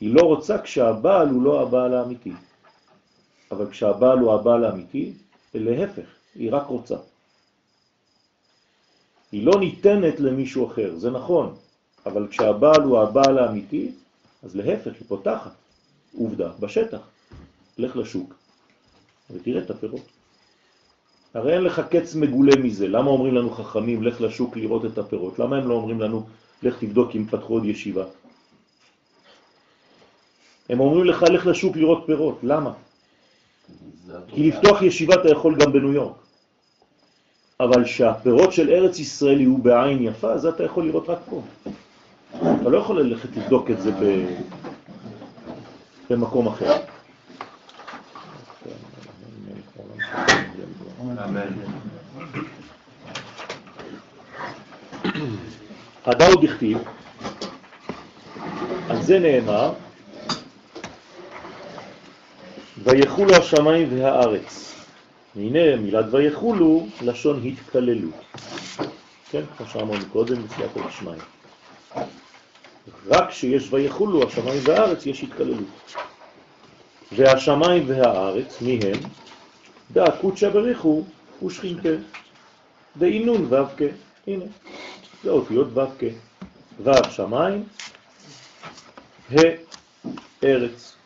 [0.00, 2.32] היא לא רוצה כשהבעל הוא לא הבעל האמיתי.
[3.50, 5.12] אבל כשהבעל הוא הבעל האמיתי,
[5.54, 6.96] להפך, היא רק רוצה.
[9.32, 11.54] היא לא ניתנת למישהו אחר, זה נכון,
[12.06, 13.92] אבל כשהבעל הוא הבעל האמיתי,
[14.42, 15.50] אז להפך, היא פותחת.
[16.18, 16.98] עובדה, בשטח.
[17.78, 18.34] לך לשוק
[19.30, 20.06] ותראה את הפירות.
[21.34, 22.88] הרי אין לך קץ מגולה מזה.
[22.88, 25.38] למה אומרים לנו חכמים, לך לשוק לראות את הפירות?
[25.38, 26.26] למה הם לא אומרים לנו,
[26.62, 28.04] לך תבדוק אם פתחו עוד ישיבה?
[30.68, 32.38] הם אומרים לך, לך לשוק לראות פירות.
[32.42, 32.72] למה?
[34.06, 34.18] זה.
[34.28, 36.16] כי לפתוח ישיבה אתה יכול גם בניו יורק.
[37.60, 41.42] אבל שהפירות של ארץ ישראל יהיו בעין יפה, אז אתה יכול לראות רק פה.
[42.36, 43.90] אתה לא יכול ללכת לבדוק את זה.
[46.10, 46.95] במקום אחר.
[51.00, 51.48] אמן.
[56.04, 56.78] הדאו דכתיב,
[58.88, 59.72] על זה נאמר,
[62.82, 64.74] ויחולו השמיים והארץ.
[65.36, 68.14] הנה מילת ויחולו, לשון התקללות.
[69.30, 71.12] כן, כמו שאמרנו קודם, בסייעתא דשמיא.
[73.06, 75.94] רק כשיש ויחולו השמיים והארץ יש התקללות.
[77.12, 79.25] והשמיים והארץ, מי הם?
[79.92, 81.04] דא קודשא בריחו
[81.46, 81.88] ושכינתה.
[82.96, 83.82] דאינון ו"ק.
[84.26, 84.44] הנה,
[85.24, 86.02] זה אותיות ו"ק.
[86.84, 87.64] ו' שמיים,
[89.30, 89.36] ה'
[90.44, 90.96] ארץ.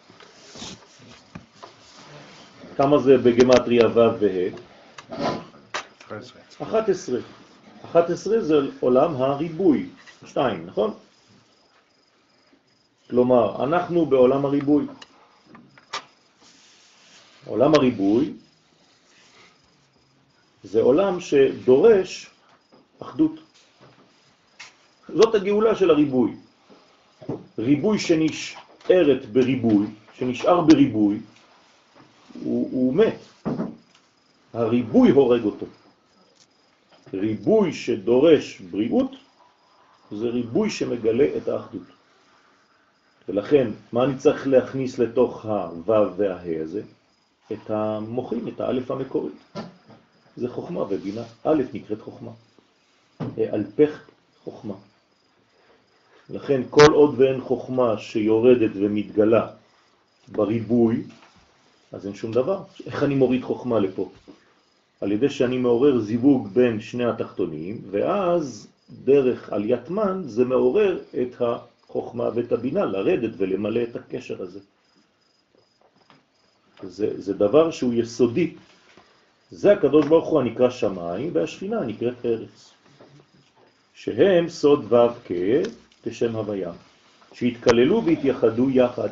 [2.77, 4.71] כמה זה בגמטריה ו' וה'?
[6.63, 7.21] 11.
[7.85, 9.89] 11 זה עולם הריבוי,
[10.27, 10.95] 2, נכון?
[13.11, 14.87] כלומר, אנחנו בעולם הריבוי.
[17.47, 18.33] עולם הריבוי
[20.65, 22.31] זה עולם שדורש
[23.03, 23.41] אחדות.
[25.09, 26.37] זאת הגאולה של הריבוי.
[27.59, 31.21] ריבוי שנשארת בריבוי, שנשאר בריבוי,
[32.43, 33.19] הוא, הוא מת.
[34.53, 35.67] הריבוי הורג אותו.
[37.15, 39.11] ריבוי שדורש בריאות
[40.11, 41.83] זה ריבוי שמגלה את האחדות.
[43.29, 46.83] ולכן, מה אני צריך להכניס לתוך הו' והה הזה?
[47.53, 49.57] את המוחים, את האלף המקורית.
[50.37, 51.23] זה חוכמה ובינה.
[51.45, 52.31] א' נקראת חוכמה.
[53.39, 54.01] אלפך
[54.45, 54.75] חוכמה.
[56.31, 59.49] לכן כל עוד ואין חוכמה שיורדת ומתגלה
[60.29, 61.03] בריבוי,
[61.93, 62.63] אז אין שום דבר.
[62.87, 64.11] איך אני מוריד חוכמה לפה?
[65.01, 68.69] על ידי שאני מעורר זיווג בין שני התחתונים, ואז
[69.05, 74.61] דרך עליית מן זה מעורר את החוכמה ואת הבינה לרדת ולמלא את הקשר הזה.
[76.83, 78.55] זה, זה דבר שהוא יסודי.
[79.51, 82.73] זה הקדוש ברוך הוא הנקרא שמיים, והשכינה נקראת ארץ.
[83.95, 85.33] שהם סוד ו' כ'
[86.03, 86.73] כשם הוויה,
[87.33, 89.09] שהתקללו והתייחדו יחד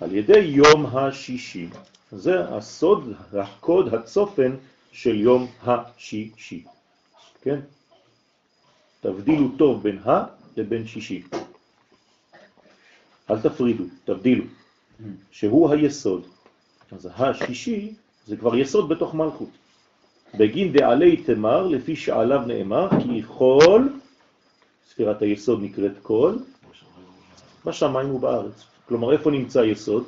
[0.00, 1.68] על ידי יום השישי.
[2.12, 4.56] זה הסוד, הקוד, הצופן
[4.92, 6.64] של יום השישי.
[7.42, 7.60] כן?
[9.00, 10.24] תבדילו טוב בין ה
[10.56, 11.22] לבין שישי.
[13.30, 14.44] אל תפרידו, תבדילו,
[15.30, 16.26] שהוא היסוד.
[16.92, 17.94] אז השישי
[18.26, 19.48] זה כבר יסוד בתוך מלכות.
[20.34, 23.88] בגין דעלי תמר, לפי שעליו נאמר, כי כל,
[24.90, 26.34] ספירת היסוד נקראת כל,
[27.64, 28.64] בשמיים ובארץ.
[28.88, 30.04] כלומר, איפה נמצא היסוד?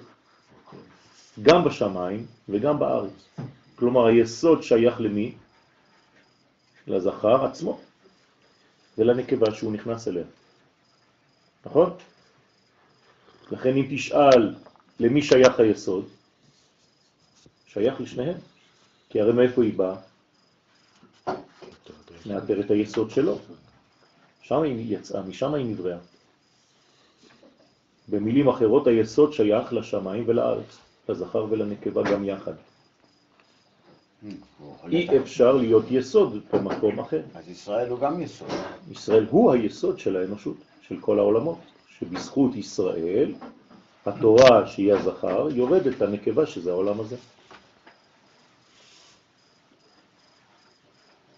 [1.42, 3.28] גם בשמיים וגם בארץ.
[3.76, 5.34] כלומר, היסוד שייך למי?
[6.86, 7.80] לזכר עצמו
[8.98, 10.24] ולנקבה שהוא נכנס אליה.
[11.66, 11.90] נכון?
[13.50, 14.54] לכן אם תשאל
[15.00, 16.04] למי שייך היסוד,
[17.72, 18.36] שייך לשניהם.
[19.08, 19.96] כי הרי מאיפה היא באה?
[22.26, 23.38] מאתר את היסוד שלו.
[24.42, 25.98] שם היא יצאה, משם היא נבראה.
[28.08, 30.78] במילים אחרות, היסוד שייך לשמיים ולארץ,
[31.08, 32.52] לזכר ולנקבה גם יחד.
[34.88, 37.20] אי אפשר להיות יסוד במקום אחר.
[37.34, 38.48] אז ישראל הוא גם יסוד.
[38.90, 40.56] ישראל הוא היסוד של האנושות,
[40.88, 41.58] של כל העולמות,
[41.98, 43.34] שבזכות ישראל,
[44.06, 47.16] התורה שהיא הזכר, יורדת לנקבה שזה העולם הזה.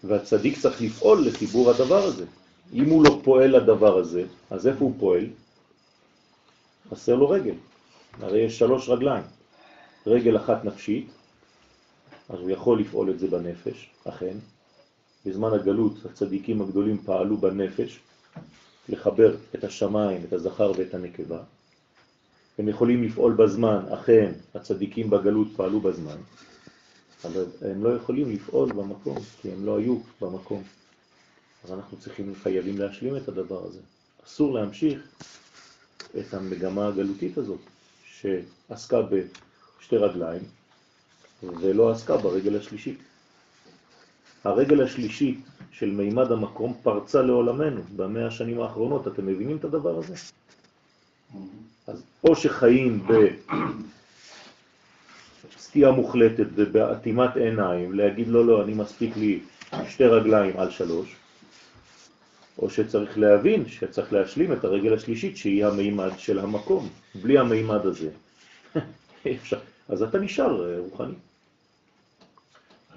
[0.03, 2.25] והצדיק צריך לפעול לחיבור הדבר הזה.
[2.73, 5.25] אם הוא לא פועל לדבר הזה, אז איפה הוא פועל?
[6.91, 7.55] חסר לו רגל.
[8.19, 9.23] הרי יש שלוש רגליים.
[10.07, 11.07] רגל אחת נפשית,
[12.29, 14.37] אז הוא יכול לפעול את זה בנפש, אכן.
[15.25, 17.99] בזמן הגלות הצדיקים הגדולים פעלו בנפש,
[18.89, 21.39] לחבר את השמיים, את הזכר ואת הנקבה.
[22.57, 26.17] הם יכולים לפעול בזמן, אכן, הצדיקים בגלות פעלו בזמן,
[27.25, 30.63] אבל הם לא יכולים לפעול במקום, כי הם לא היו במקום.
[31.63, 33.79] אז אנחנו צריכים, חייבים להשלים את הדבר הזה.
[34.25, 35.01] אסור להמשיך
[36.19, 37.59] את המגמה הגלותית הזאת,
[38.05, 40.41] שעסקה בשתי רגליים,
[41.43, 42.99] ולא עסקה ברגל השלישית.
[44.43, 45.39] הרגל השלישית
[45.71, 50.13] של מימד המקום פרצה לעולמנו במאה השנים האחרונות, אתם מבינים את הדבר הזה?
[51.87, 53.07] אז או שחיים
[55.57, 59.39] בסטייה מוחלטת ובאטימת עיניים, להגיד לא, לא, אני מספיק לי
[59.89, 61.15] שתי רגליים על שלוש,
[62.59, 66.89] או שצריך להבין שצריך להשלים את הרגל השלישית שהיא המימד של המקום.
[67.15, 68.09] בלי המימד הזה,
[69.35, 69.59] אפשר.
[69.89, 71.13] אז אתה נשאר אה, רוחני.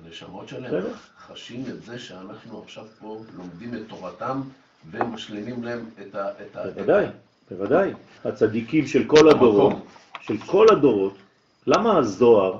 [0.04, 0.84] הנשמות שלהם
[1.26, 4.40] חשים את זה שאנחנו עכשיו פה לומדים את תורתם
[4.90, 5.90] ומשלימים להם.
[6.00, 6.28] את ה
[6.74, 7.06] בוודאי,
[7.50, 7.92] בוודאי.
[8.24, 9.76] הצדיקים של כל הדורות,
[10.20, 11.14] של כל הדורות,
[11.66, 12.58] למה הזוהר,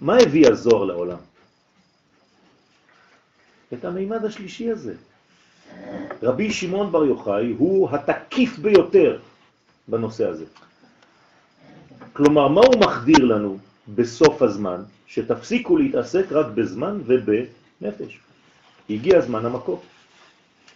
[0.00, 1.18] מה הביא הזוהר לעולם?
[3.72, 4.94] את המימד השלישי הזה.
[6.22, 9.20] רבי שמעון בר יוחאי הוא התקיף ביותר
[9.88, 10.44] בנושא הזה.
[12.12, 13.58] כלומר, מה הוא מחדיר לנו
[13.94, 14.82] בסוף הזמן?
[15.06, 18.18] שתפסיקו להתעסק רק בזמן ובנפש.
[18.90, 19.80] הגיע הזמן המקום.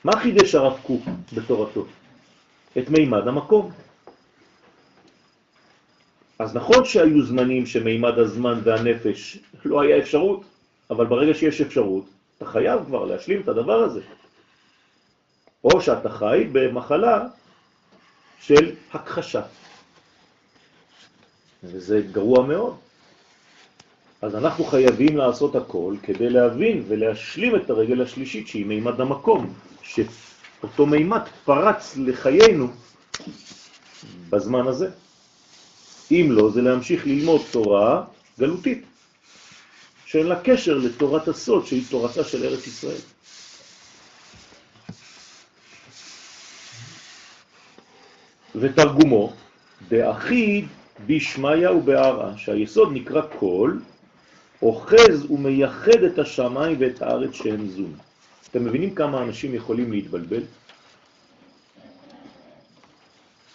[0.05, 1.03] מה חידש הרב קוק
[1.35, 1.87] בתורתו?
[2.79, 3.71] את מימד המקום.
[6.39, 10.43] אז נכון שהיו זמנים שמימד הזמן והנפש לא היה אפשרות,
[10.91, 12.05] אבל ברגע שיש אפשרות,
[12.37, 14.01] אתה חייב כבר להשלים את הדבר הזה.
[15.65, 17.27] או שאתה חי במחלה
[18.41, 19.43] של הכחשה.
[21.65, 22.77] וזה גרוע מאוד.
[24.23, 30.87] אז אנחנו חייבים לעשות הכל כדי להבין ולהשלים את הרגל השלישית שהיא מימד המקום, שאותו
[30.87, 32.69] מימד פרץ לחיינו
[34.31, 34.91] בזמן הזה.
[36.11, 38.05] אם לא, זה להמשיך ללמוד תורה
[38.39, 38.85] גלותית,
[40.07, 43.01] שאין לה קשר לתורת הסוד שהיא תורתה של ארץ ישראל.
[48.55, 49.33] ותרגומו,
[49.89, 50.67] דאחיד
[51.07, 53.81] בשמיה ובערה, שהיסוד נקרא קול,
[54.63, 57.95] אוחז ומייחד את השמיים ואת הארץ שהם זון.
[58.51, 60.43] אתם מבינים כמה אנשים יכולים להתבלבל?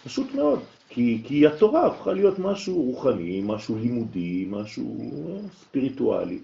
[0.04, 6.38] פשוט מאוד, כי, כי התורה הפכה להיות משהו רוחני, משהו לימודי, משהו אה, ספיריטואלי.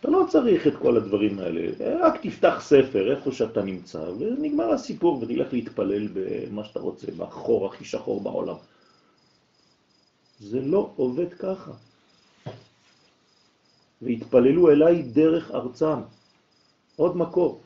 [0.00, 5.22] אתה לא צריך את כל הדברים האלה, רק תפתח ספר איפה שאתה נמצא, ונגמר הסיפור,
[5.22, 8.56] ותלך להתפלל במה שאתה רוצה, בחור הכי שחור בעולם.
[10.40, 11.72] זה לא עובד ככה.
[14.02, 16.00] והתפללו אליי דרך ארצם.
[16.96, 17.60] עוד מקור.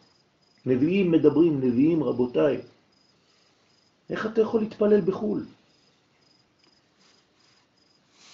[0.66, 2.60] נביאים מדברים, נביאים רבותיי.
[4.10, 5.44] איך אתה יכול להתפלל בחו"ל?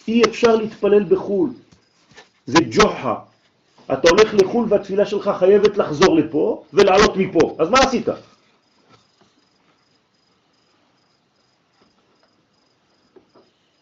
[0.09, 1.51] אי אפשר להתפלל בחו"ל.
[2.47, 3.19] זה ג'וחה.
[3.93, 7.57] אתה הולך לחו"ל והתפילה שלך חייבת לחזור לפה ולעלות מפה.
[7.59, 8.07] אז מה עשית?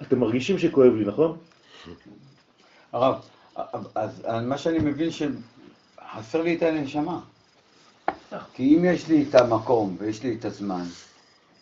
[0.03, 1.37] אתם מרגישים שכואב לי, נכון?
[2.93, 3.15] הרב,
[3.95, 7.21] אז מה שאני מבין שחסר לי את הנשמה.
[8.55, 10.85] כי אם יש לי את המקום ויש לי את הזמן,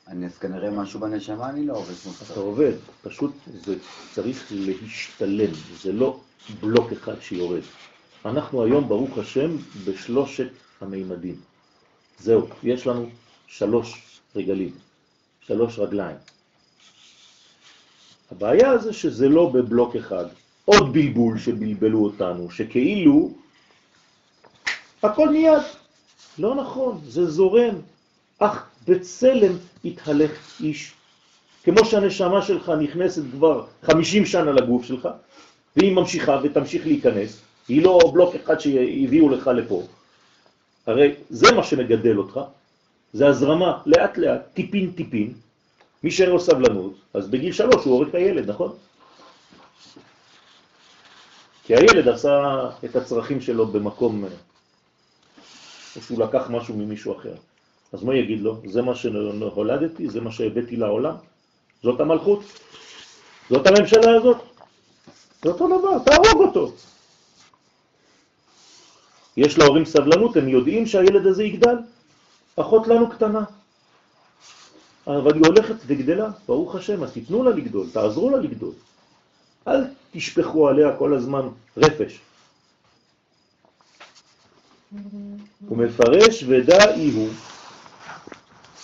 [0.09, 2.39] אני אז כנראה משהו בנשמה אני לא עובד כמו אתה שצריך.
[2.39, 3.75] עובד, פשוט זה
[4.13, 5.51] צריך להשתלם,
[5.83, 6.21] זה לא
[6.61, 7.61] בלוק אחד שיורד.
[8.25, 10.49] אנחנו היום, ברוך השם, בשלושת
[10.81, 11.37] המימדים.
[12.19, 13.09] זהו, יש לנו
[13.47, 14.75] שלוש רגלים,
[15.41, 16.17] שלוש רגליים.
[18.31, 20.27] הבעיה זה שזה לא בבלוק אחד.
[20.65, 23.31] עוד בלבול שבלבלו אותנו, שכאילו
[25.03, 25.63] הכל מיד.
[26.39, 27.75] לא נכון, זה זורם.
[28.39, 29.53] אך בצלם
[29.85, 30.31] התהלך
[30.61, 30.93] איש.
[31.65, 35.09] כמו שהנשמה שלך נכנסת כבר 50 שנה לגוף שלך,
[35.77, 39.83] והיא ממשיכה ותמשיך להיכנס, היא לא בלוק אחד שהביאו לך לפה.
[40.87, 42.41] הרי זה מה שמגדל אותך,
[43.13, 45.35] זה הזרמה, לאט לאט, טיפין טיפין.
[46.03, 48.73] מי שאין לו סבלנות, אז בגיל שלוש הוא הורג את הילד, נכון?
[51.65, 54.25] כי הילד עשה את הצרכים שלו במקום,
[55.97, 57.35] או שהוא לקח משהו ממישהו אחר.
[57.93, 58.61] אז מה יגיד לו?
[58.67, 61.15] זה מה שהולדתי, זה מה שהבאתי לעולם,
[61.83, 62.41] זאת המלכות,
[63.51, 64.37] זאת הממשלה הזאת,
[65.43, 66.73] זה אותו דבר, תהרוג אותו.
[69.37, 71.77] יש להורים סבלנות, הם יודעים שהילד הזה יגדל,
[72.57, 73.45] אחות לנו קטנה.
[75.07, 78.73] אבל היא הולכת וגדלה, ברוך השם, אז תיתנו לה לגדול, תעזרו לה לגדול.
[79.69, 82.21] אל תשפכו עליה כל הזמן רפש.
[85.69, 87.29] הוא מפרש ודאי הוא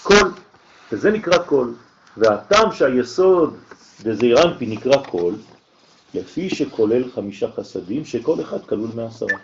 [0.04, 0.32] קול,
[0.92, 1.74] וזה נקרא קול,
[2.16, 3.56] והטעם שהיסוד
[4.02, 5.34] דזעיר אנפין נקרא קול,
[6.14, 9.38] לפי שכולל חמישה חסדים, שכל אחד כלול מעשרה.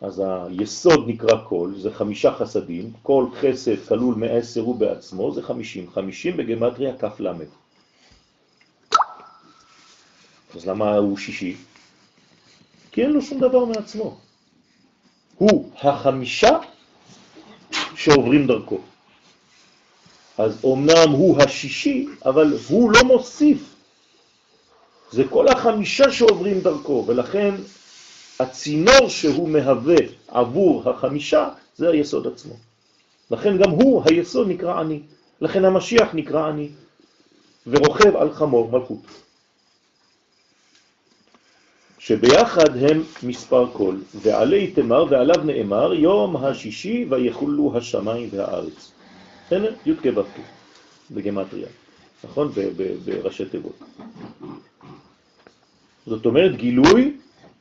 [0.00, 5.90] אז היסוד נקרא קול, זה חמישה חסדים, כל חסד כלול מעשר הוא בעצמו, זה חמישים.
[5.90, 7.46] חמישים בגמטריה כף למד.
[10.54, 11.56] אז למה הוא שישי?
[12.92, 14.18] כי אין לו שום דבר מעצמו.
[15.34, 16.58] הוא החמישה
[17.94, 18.80] שעוברים דרכו.
[20.38, 23.74] אז אומנם הוא השישי, אבל הוא לא מוסיף.
[25.12, 27.54] זה כל החמישה שעוברים דרכו, ולכן
[28.40, 29.96] הצינור שהוא מהווה
[30.28, 32.54] עבור החמישה זה היסוד עצמו.
[33.30, 35.00] לכן גם הוא, היסוד נקרא אני.
[35.40, 36.68] לכן המשיח נקרא אני,
[37.66, 39.06] ורוכב על חמור מלכות.
[41.98, 48.97] שביחד הם מספר קול, ועלי תמר ועליו נאמר יום השישי ויחולו השמיים והארץ.
[49.50, 50.22] הנה, י' כו'
[51.10, 51.66] בגמטריה,
[52.24, 52.52] נכון?
[53.04, 53.78] בראשי תיבות.
[56.06, 57.16] זאת אומרת גילוי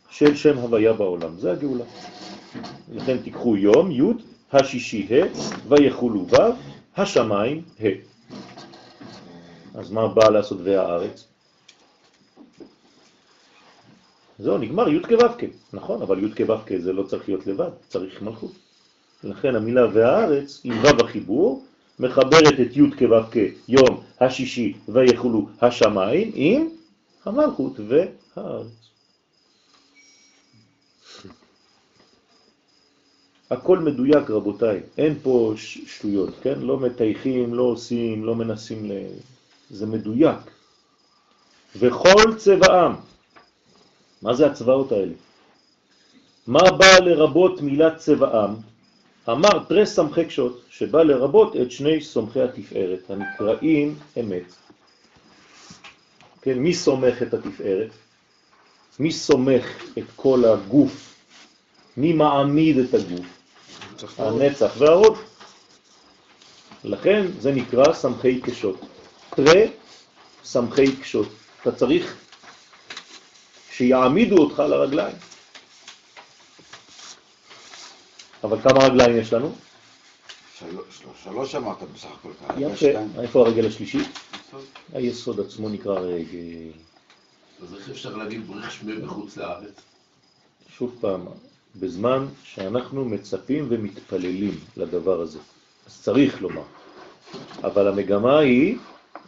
[0.10, 1.86] של שם הוויה בעולם, זה הגאולה.
[2.94, 4.02] לכן תיקחו יום, י',
[4.52, 5.26] השישי ה',
[5.70, 6.36] ויחולו ו',
[6.98, 7.86] השמיים ה'.
[9.80, 11.28] אז מה בא לעשות והארץ?
[14.40, 18.52] זהו, נגמר י' כו' נכון, אבל י' כו' זה לא צריך להיות לבד, צריך מלכות.
[19.24, 21.66] לכן המילה והארץ, עם ו' החיבור,
[22.00, 26.70] מחברת את י' כו' יום השישי ויחולו השמיים עם
[27.26, 28.88] המלכות והארץ.
[33.52, 36.60] הכל מדויק רבותיי, אין פה שטויות, כן?
[36.60, 38.92] לא מתייחים, לא עושים, לא מנסים ל...
[39.70, 40.38] זה מדויק.
[41.76, 42.96] וכל צבעם,
[44.22, 45.14] מה זה הצבעות האלה?
[46.48, 48.56] מה בא לרבות מילת צבעם?
[49.30, 54.54] אמר תרס סמכי קשות, שבא לרבות את שני סומכי התפארת, הנקראים אמת.
[56.42, 57.92] כן, מי סומך את התפארת?
[59.00, 59.66] מי סומך
[59.98, 61.16] את כל הגוף?
[61.98, 63.26] מי מעמיד את הגוף?
[64.18, 65.18] הנצח והרוד.
[66.84, 68.86] לכן זה נקרא סמכי קשות.
[69.30, 69.62] תרא
[70.44, 71.28] סמכי קשות.
[71.62, 72.16] אתה צריך
[73.72, 75.16] שיעמידו אותך לרגליים.
[78.48, 79.52] אבל כמה רגליים יש לנו?
[81.24, 82.56] שלוש, אמרת בסך הכל כאן.
[82.60, 83.22] יפה.
[83.22, 84.00] איפה הרגל השלישי?
[84.94, 86.72] היסוד עצמו נקרא רגל.
[87.62, 89.82] אז איך אפשר להגיד בריך שמי בחוץ לארץ?
[90.78, 91.26] שוב פעם,
[91.76, 95.40] בזמן שאנחנו מצפים ומתפללים לדבר הזה.
[95.88, 96.64] אז צריך לומר.
[97.64, 98.78] אבל המגמה היא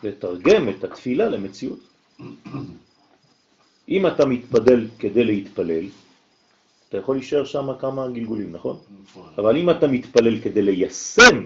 [0.04, 1.80] לתרגם את התפילה למציאות.
[3.90, 5.86] אם אתה מתפדל כדי להתפלל,
[6.90, 8.78] אתה יכול להישאר שם כמה גלגולים, נכון?
[9.38, 11.46] אבל אם אתה מתפלל כדי ליישם,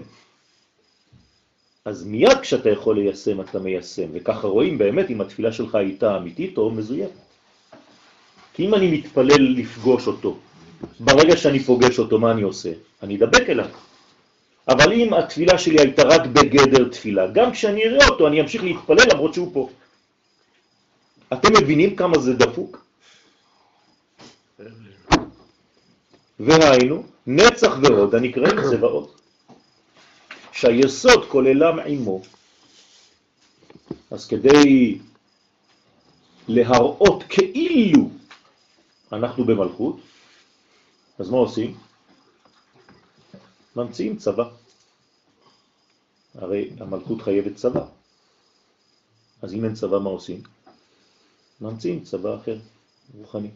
[1.84, 4.08] אז מיד כשאתה יכול ליישם, אתה מיישם.
[4.12, 7.12] וככה רואים באמת אם התפילה שלך הייתה אמיתית או מזויפת.
[8.54, 10.38] כי אם אני מתפלל לפגוש אותו,
[11.00, 12.72] ברגע שאני פוגש אותו, מה אני עושה?
[13.02, 13.68] אני אדבק אליו.
[14.68, 19.06] אבל אם התפילה שלי הייתה רק בגדר תפילה, גם כשאני אראה אותו, אני אמשיך להתפלל
[19.12, 19.68] למרות שהוא פה.
[21.32, 22.84] אתם מבינים כמה זה דפוק?
[26.40, 29.20] והיינו, נצח ועוד הנקראים צבאות,
[30.52, 32.22] שהיסוד כוללם עמו.
[34.10, 34.98] אז כדי
[36.48, 38.10] להראות כאילו
[39.12, 39.96] אנחנו במלכות,
[41.18, 41.78] אז מה עושים?
[43.76, 44.48] ממציאים צבא.
[46.34, 47.84] הרי המלכות חייבת צבא.
[49.42, 50.42] אז אם אין צבא, מה עושים?
[51.60, 52.58] ממציאים צבא אחר,
[53.14, 53.50] רוחני.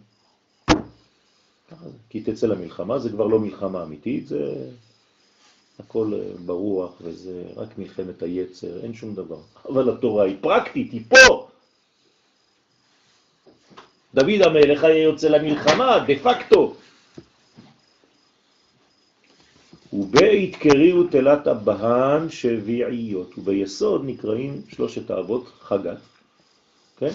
[2.11, 4.71] כי תצא למלחמה, זה כבר לא מלחמה אמיתית, זה
[5.79, 9.41] הכל אה, ברוח וזה רק מלחמת היצר, אין שום דבר.
[9.69, 11.49] אבל התורה היא פרקטית, היא פה.
[14.15, 16.75] דוד המלך היה יוצא למלחמה, דה פקטו.
[19.93, 25.99] ובית קריאו תלת הבהן שביעיות, וביסוד נקראים שלושת האבות חגת,
[26.99, 27.13] כן?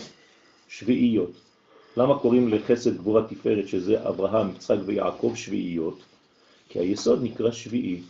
[0.69, 1.31] שביעיות.
[1.97, 5.99] למה קוראים לחסד גבורה תפארת, שזה אברהם, יצחק ויעקב, שביעיות?
[6.69, 8.01] כי היסוד נקרא שביעי.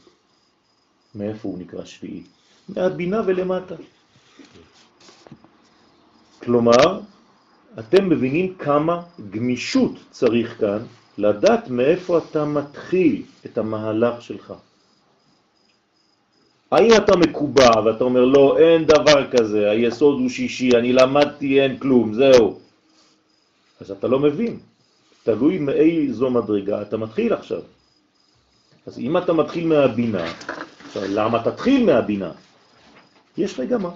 [1.15, 2.23] מאיפה הוא נקרא שביעי?
[2.69, 3.75] מהבינה ולמטה.
[6.43, 6.99] כלומר,
[7.79, 10.79] אתם מבינים כמה גמישות צריך כאן
[11.17, 14.53] לדעת מאיפה אתה מתחיל את המהלך שלך.
[16.71, 21.77] האם אתה מקובע ואתה אומר לא, אין דבר כזה, היסוד הוא שישי, אני למדתי, אין
[21.77, 22.62] כלום, זהו.
[23.83, 24.59] אז אתה לא מבין.
[25.23, 27.61] תלוי מאיזו מדרגה אתה מתחיל עכשיו.
[28.87, 30.33] אז אם אתה מתחיל מהבינה,
[30.87, 32.31] עכשיו למה תתחיל מהבינה?
[33.37, 33.89] יש מגמה.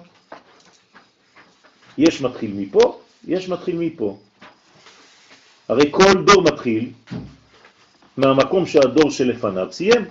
[1.98, 4.18] יש מתחיל מפה, יש מתחיל מפה.
[5.68, 6.92] הרי כל דור מתחיל
[8.16, 10.04] מהמקום שהדור שלפניו סיים.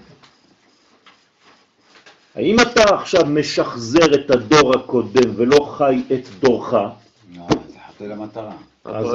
[2.36, 8.56] האם אתה עכשיו משחזר את הדור הקודם ולא חי את דורך, לא, זה חטא למטרה.
[8.88, 9.06] אז,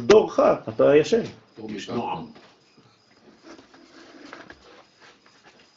[0.00, 1.22] דורך, אתה ישן.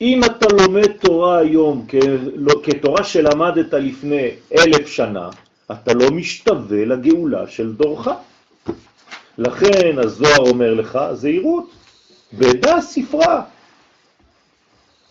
[0.02, 1.96] אם אתה לומד תורה היום כ-
[2.64, 4.28] כתורה שלמדת לפני
[4.58, 5.30] אלף שנה,
[5.72, 8.08] אתה לא משתווה לגאולה של דורך.
[9.38, 11.70] לכן הזוהר אומר לך, זהירות,
[12.34, 13.43] בדע ספרה.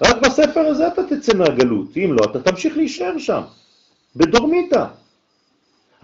[0.03, 3.41] רק בספר הזה אתה תצא מהגלות, אם לא, אתה תמשיך להישאר שם,
[4.17, 4.87] בדורמיתה.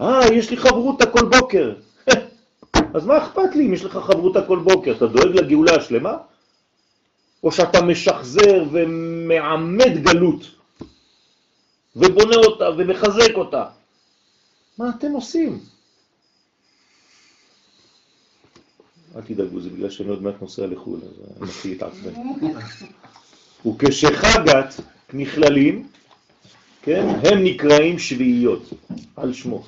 [0.01, 1.73] אה, יש לי חברותה כל בוקר.
[2.93, 4.93] אז מה אכפת לי אם יש לך חברותה כל בוקר?
[4.97, 6.17] אתה דואג לגאולה השלמה?
[7.43, 10.45] או שאתה משחזר ומעמד גלות
[11.95, 13.65] ובונה אותה ומחזק אותה?
[14.77, 15.59] מה אתם עושים?
[19.15, 22.13] אל תדאגו, זה בגלל שאני עוד מעט נוסע לחו"ל, אז אני מתחיל להתעצבן.
[23.65, 24.75] וכשחגת
[25.13, 25.87] נכללים,
[26.81, 28.69] כן, הם נקראים שביעיות,
[29.15, 29.63] על שמו.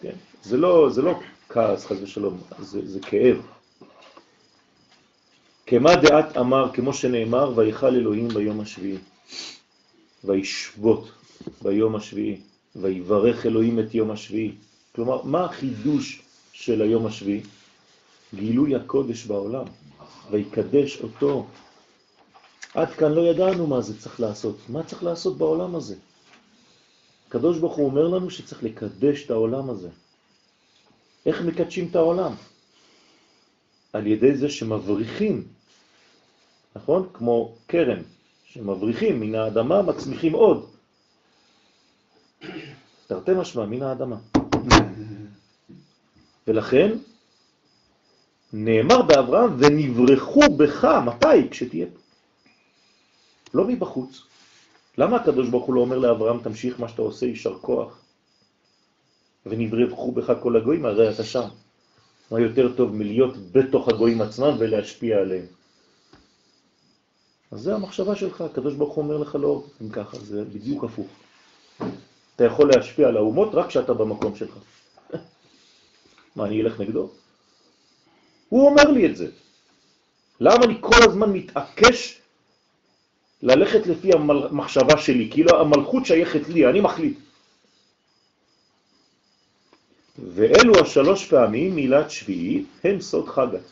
[0.00, 0.14] כן?
[0.42, 1.20] זה, לא, זה לא
[1.54, 3.36] כעס, חס ושלום, זה, זה כאב.
[5.66, 8.98] כמה דעת אמר, כמו שנאמר, ויכל אלוהים ביום השביעי,
[10.24, 11.10] וישבות
[11.62, 12.40] ביום השביעי,
[12.76, 14.54] ויברך אלוהים את יום השביעי.
[14.94, 17.42] כלומר, מה החידוש של היום השביעי?
[18.34, 19.64] גילוי הקודש בעולם,
[20.30, 21.46] ויקדש אותו.
[22.74, 24.56] עד כאן לא ידענו מה זה צריך לעשות.
[24.68, 25.94] מה צריך לעשות בעולם הזה?
[27.28, 29.88] הקדוש ברוך הוא אומר לנו שצריך לקדש את העולם הזה.
[31.26, 32.32] איך מקדשים את העולם?
[33.92, 35.44] על ידי זה שמבריחים,
[36.76, 37.08] נכון?
[37.14, 38.02] כמו קרן,
[38.44, 40.66] שמבריחים מן האדמה, מצמיחים עוד.
[43.06, 44.16] תרתי משמע, מן האדמה.
[46.46, 46.90] ולכן
[48.52, 51.48] נאמר באברהם, ונברחו בך, מתי?
[51.50, 52.00] כשתהיה פה.
[53.54, 54.22] לא מבחוץ.
[54.98, 58.03] למה הקדוש ברוך הוא לא אומר לאברהם, תמשיך מה שאתה עושה, יישר כוח,
[59.46, 61.48] ונברחו בך כל הגויים, הרי אתה שם.
[62.30, 65.46] מה יותר טוב מלהיות בתוך הגויים עצמם ולהשפיע עליהם?
[67.50, 71.06] אז זה המחשבה שלך, הקדוש ברוך הוא אומר לך לא, אם ככה, זה בדיוק הפוך.
[72.36, 74.58] אתה יכול להשפיע על האומות רק כשאתה במקום שלך.
[76.36, 77.10] מה, אני אלך נגדו?
[78.48, 79.30] הוא אומר לי את זה.
[80.40, 82.20] למה אני כל הזמן מתעקש
[83.42, 85.30] ללכת לפי המחשבה שלי?
[85.30, 87.18] כאילו המלכות שייכת לי, אני מחליט.
[90.18, 93.64] ואלו השלוש פעמים מילת שביעי הם סוד חגת,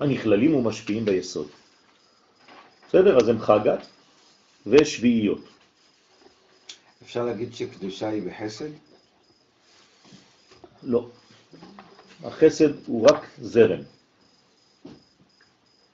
[0.00, 1.48] הנכללים ומשפיעים ביסוד.
[2.88, 3.16] בסדר?
[3.16, 3.86] אז הם חגת
[4.66, 5.40] ושביעיות.
[7.02, 8.70] אפשר להגיד שקדושה היא בחסד?
[10.82, 11.08] לא.
[12.24, 13.80] החסד הוא רק זרם.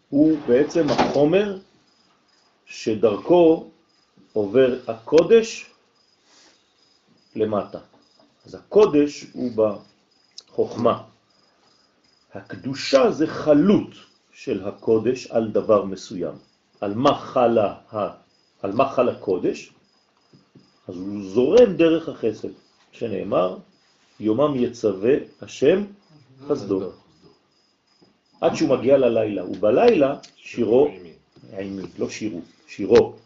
[0.09, 1.59] הוא בעצם החומר
[2.66, 3.70] שדרכו
[4.32, 5.66] עובר הקודש
[7.36, 7.78] למטה.
[8.49, 11.03] אז הקודש הוא בחוכמה.
[12.34, 13.90] הקדושה זה חלות
[14.32, 16.34] של הקודש על דבר מסוים.
[16.80, 17.74] על מה חלה,
[18.62, 19.72] על מה חל הקודש?
[20.88, 22.49] אז הוא זורם דרך החסד,
[22.92, 23.57] שנאמר,
[24.20, 25.84] יומם יצווה השם
[26.49, 26.90] חסדו.
[28.40, 30.88] עד שהוא מגיע ללילה, ובלילה שירו
[31.53, 33.16] עימי, לא שירו, שירו.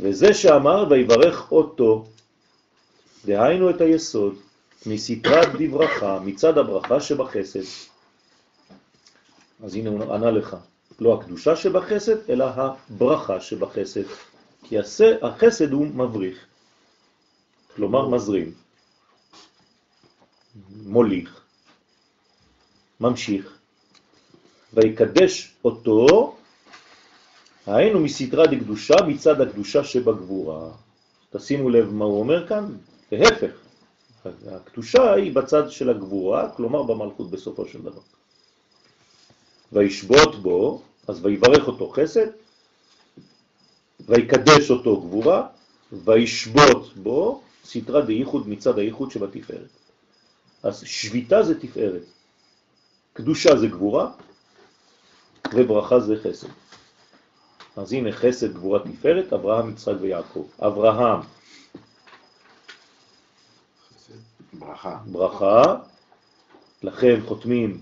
[0.00, 2.04] וזה שאמר ויברך אותו,
[3.28, 4.34] דהיינו את היסוד,
[4.86, 7.68] מסתרת דברכה, מצד הברכה שבחסד.
[9.64, 10.56] אז הנה הוא ענה לך,
[11.00, 14.02] לא הקדושה שבחסד, אלא הברכה שבחסד.
[14.62, 14.76] כי
[15.22, 16.46] החסד הוא מבריך,
[17.76, 18.52] כלומר מזרים,
[20.84, 21.40] מוליך,
[23.00, 23.58] ממשיך,
[24.74, 26.36] ויקדש אותו,
[27.66, 30.70] היינו מסתרה דקדושה מצד הקדושה שבגבורה.
[31.30, 32.74] תשימו לב מה הוא אומר כאן,
[33.12, 33.50] להפך,
[34.50, 38.00] הקדושה היא בצד של הגבורה, כלומר במלכות בסופו של דבר.
[39.72, 42.26] וישבות בו, אז ויברך אותו חסד,
[44.00, 45.46] ויקדש אותו גבורה,
[45.92, 49.68] וישבות בו סתרה דייחוד מצד הייחוד שבתפארת.
[50.62, 52.02] אז שביתה זה תפארת,
[53.12, 54.10] קדושה זה גבורה,
[55.54, 56.48] וברכה זה חסד.
[57.76, 60.46] אז הנה חסד, גבורה, תפארת, אברהם, יצחק ויעקב.
[60.58, 61.20] אברהם,
[64.52, 64.98] ברכה.
[65.06, 65.76] ברכה,
[66.82, 67.80] לכן חותמים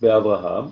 [0.00, 0.64] באברהם,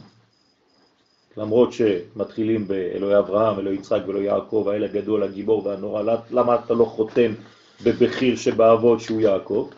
[1.36, 6.84] למרות שמתחילים באלוהי אברהם, אלוהי יצחק ואלוהי יעקב, האל הגדול, הגיבור והנורא, למה אתה לא
[6.84, 7.32] חותם
[7.84, 9.70] בבחיר שבאבות שהוא יעקב?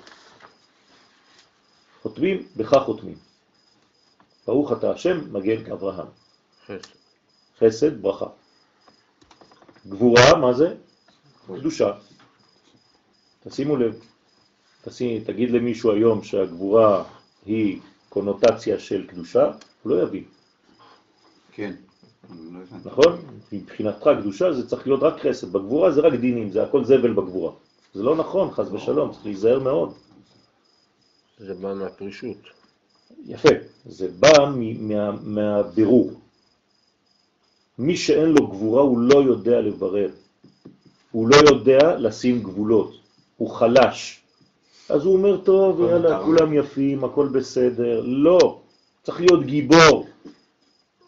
[2.02, 3.18] חותמים, בכך חותמים.
[4.46, 6.06] ברוך אתה השם, מגן אברהם.
[6.66, 6.88] חסד.
[7.58, 8.26] חסד, ברכה.
[9.88, 10.74] גבורה, מה זה?
[11.46, 11.92] קדושה.
[13.48, 14.00] תשימו לב,
[14.88, 17.04] תשים, תגיד למישהו היום שהגבורה
[17.46, 19.50] היא קונוטציה של קדושה,
[19.82, 20.24] הוא לא יבין.
[21.52, 21.72] כן.
[22.84, 23.18] נכון?
[23.52, 27.52] מבחינתך קדושה זה צריך להיות רק חסד, בגבורה זה רק דינים, זה הכל זבל בגבורה.
[27.94, 29.94] זה לא נכון, חס ושלום, צריך להיזהר מאוד.
[31.38, 32.36] זה בא מהפרישות.
[33.24, 33.48] יפה,
[33.86, 36.12] זה בא מה, מהבירור.
[37.78, 40.10] מי שאין לו גבורה הוא לא יודע לברר,
[41.10, 42.94] הוא לא יודע לשים גבולות,
[43.36, 44.25] הוא חלש.
[44.88, 46.22] אז הוא אומר, טוב, יאללה.
[46.24, 48.02] כולם יפים, הכל בסדר.
[48.04, 48.60] לא,
[49.02, 50.06] צריך להיות גיבור.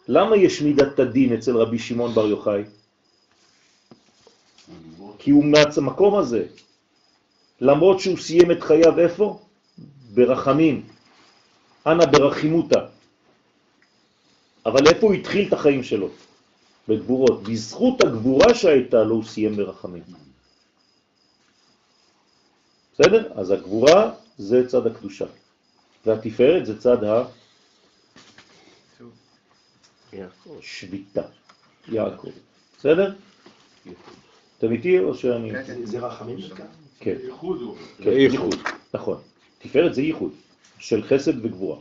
[0.07, 2.63] למה יש מידת הדין אצל רבי שמעון בר יוחאי?
[5.19, 6.45] כי הוא מהמקום הזה.
[7.61, 9.39] למרות שהוא סיים את חייו איפה?
[10.13, 10.83] ברחמים.
[11.87, 12.79] אנא ברחימותה.
[14.65, 16.09] אבל איפה הוא התחיל את החיים שלו?
[16.87, 17.43] בגבורות.
[17.43, 20.03] בזכות הגבורה שהייתה לו הוא סיים ברחמים.
[22.99, 23.31] בסדר?
[23.39, 25.25] אז הגבורה זה צד הקדושה,
[26.05, 26.97] והתפארת זה צד.
[30.59, 31.21] השביתה,
[31.87, 32.29] יעקב.
[32.77, 33.15] בסדר?
[34.57, 35.51] אתם איתי או שאני...
[35.65, 36.63] זה- זה רחמים דווקא?
[36.99, 37.15] כן.
[37.23, 37.77] ייחוד הוא.
[37.97, 38.55] כן, ייחוד,
[38.93, 39.21] נכון.
[39.59, 40.31] תפארת זה ייחוד
[40.79, 41.77] של חסד וגבורה.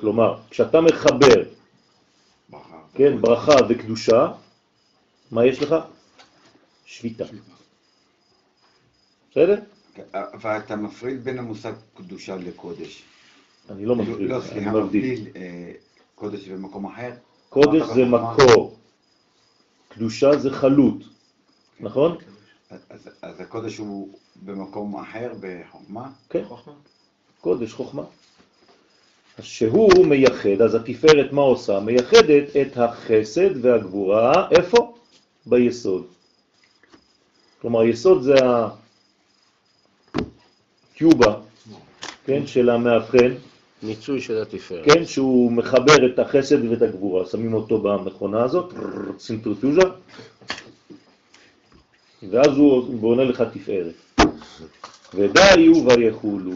[0.00, 1.42] כלומר, כשאתה מחבר.
[2.94, 4.32] כן, ברכה וקדושה,
[5.30, 5.74] מה יש לך?
[6.86, 7.24] שביתה.
[9.30, 9.60] בסדר?
[9.96, 13.02] כן, אבל אתה מפריד בין המושג קדושה לקודש.
[13.70, 15.20] אני לא מבדיל, לא, אני סליחה, מבדיל.
[15.20, 15.72] מבדיל אה,
[16.14, 17.10] קודש במקום אחר.
[17.48, 18.04] קודש זה.
[18.04, 18.76] מקור,
[19.88, 20.96] קדושה זה חלות,
[21.80, 22.16] נכון?
[22.70, 24.08] אז, אז הקודש הוא
[24.42, 26.10] במקום אחר בחוכמה?
[26.30, 26.44] כן,
[27.40, 28.02] קודש, חוכמה.
[29.38, 31.80] אז שהוא מייחד, אז התפארת מה עושה?
[31.80, 34.94] מייחדת את החסד והגבורה, איפה?
[35.46, 36.06] ביסוד.
[37.60, 38.34] כלומר, יסוד זה
[40.96, 41.34] הקיובה,
[42.24, 43.34] כן, של המאבחן,
[43.82, 44.84] מיצוי של התפארת.
[44.84, 48.74] כן, שהוא מחבר את החסד ואת הגבורה, שמים אותו במכונה הזאת,
[49.16, 49.82] צנטריפוז'ה,
[52.30, 53.94] ואז הוא בונה לך תפארת.
[55.14, 56.54] ודאי הוא ויחולו,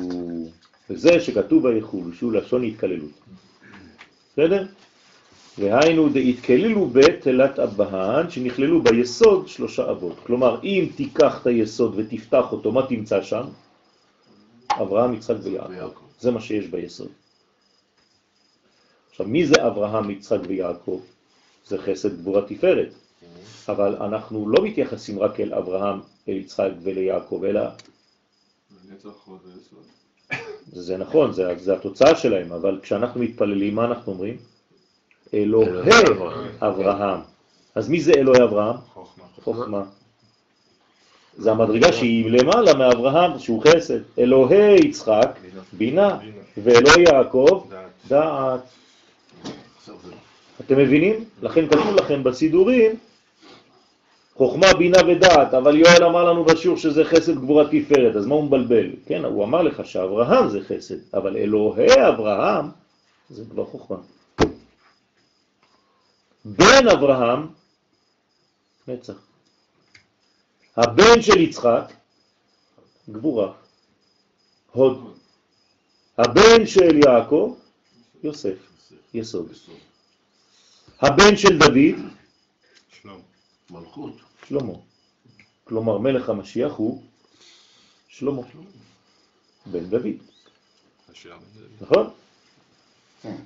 [0.90, 3.20] וזה שכתוב ויחולו, שהוא לשון התקללות.
[4.32, 4.66] בסדר?
[5.58, 10.16] והיינו דהתקללו בתלת אבהן, שנכללו ביסוד שלושה אבות.
[10.26, 13.44] כלומר, אם תיקח את היסוד ותפתח אותו, מה תמצא שם?
[14.70, 16.04] אברהם, יצחק ויעקב.
[16.20, 17.08] זה מה שיש ביסוד.
[19.10, 21.00] עכשיו, מי זה אברהם, יצחק ויעקב?
[21.66, 22.88] זה חסד גבורה תפארת.
[23.68, 27.60] אבל אנחנו לא מתייחסים רק אל אברהם, אל יצחק וליעקב, אלא.
[30.72, 34.36] זה נכון, זה, זה התוצאה שלהם, אבל כשאנחנו מתפללים, מה אנחנו אומרים?
[35.34, 35.90] אלוהי.
[36.60, 37.20] אברהם.
[37.74, 38.76] אז מי זה אלוהי אברהם?
[39.44, 39.84] חוכמה.
[41.36, 43.98] זה המדרגה שהיא למעלה מאברהם, שהוא חסד.
[44.18, 45.38] אלוהי יצחק,
[45.72, 46.18] בינה,
[46.56, 47.64] ואלוהי יעקב,
[48.08, 48.60] דעת.
[50.60, 51.24] אתם מבינים?
[51.42, 52.96] לכן כתוב לכם בסידורים,
[54.34, 58.44] חוכמה, בינה ודעת, אבל יואל אמר לנו בשיעור שזה חסד גבורה תפארת, אז מה הוא
[58.44, 58.90] מבלבל?
[59.06, 62.66] כן, הוא אמר לך שאברהם זה חסד, אבל אלוהי אברהם
[63.30, 63.96] זה כבר חוכמה.
[66.44, 67.46] בן אברהם,
[68.88, 69.29] נצח.
[70.76, 71.92] הבן של יצחק,
[73.10, 73.52] גבורה,
[74.72, 75.16] הוד.
[76.18, 77.56] הבן של יעקב,
[78.22, 78.56] יוסף,
[79.14, 79.52] יסוד.
[81.00, 82.10] הבן של דוד,
[83.70, 84.14] מלכות.
[84.48, 84.72] שלמה.
[85.64, 87.02] כלומר, מלך המשיח הוא
[88.08, 88.42] שלמה,
[89.66, 90.16] בן דוד,
[91.80, 92.10] נכון?
[93.22, 93.36] כן,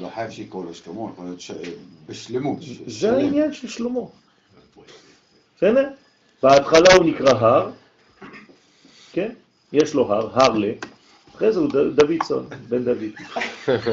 [0.00, 1.40] לא חייב שיקראו לו שלמה, יכול להיות
[2.06, 2.58] בשלמות.
[2.86, 3.16] זה.
[3.16, 4.00] העניין של שלמה.
[5.56, 5.90] בסדר?
[6.42, 7.70] בהתחלה הוא נקרא הר,
[9.12, 9.30] כן?
[9.72, 10.72] יש לו הר, הרלה,
[11.36, 13.02] אחרי זה הוא דוידסון, בן דוד.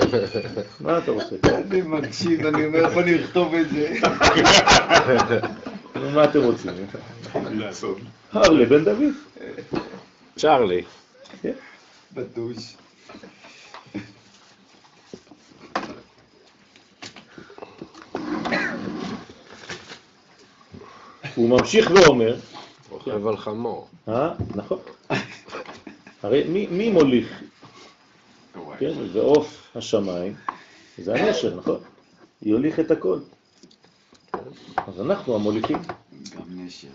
[0.82, 1.36] מה אתה רוצה?
[1.44, 3.94] אני מקשיב, אני אומר, יכול לכתוב את זה.
[6.14, 6.72] מה אתם רוצים?
[8.32, 9.14] הרלה, בן דוד.
[10.38, 10.84] צ'ארלי.
[12.14, 12.76] בטוש.
[21.38, 22.36] הוא ממשיך ואומר,
[22.90, 23.88] רוכב על חמור.
[24.08, 24.80] אה, נכון.
[26.24, 27.44] הרי מי, מי מוליך,
[28.80, 30.36] כן, ועוף השמיים,
[30.98, 31.80] זה הנשר, נכון?
[32.42, 33.20] יוליך את הכל.
[34.88, 35.78] אז אנחנו המוליכים.
[36.36, 36.88] גם נשר.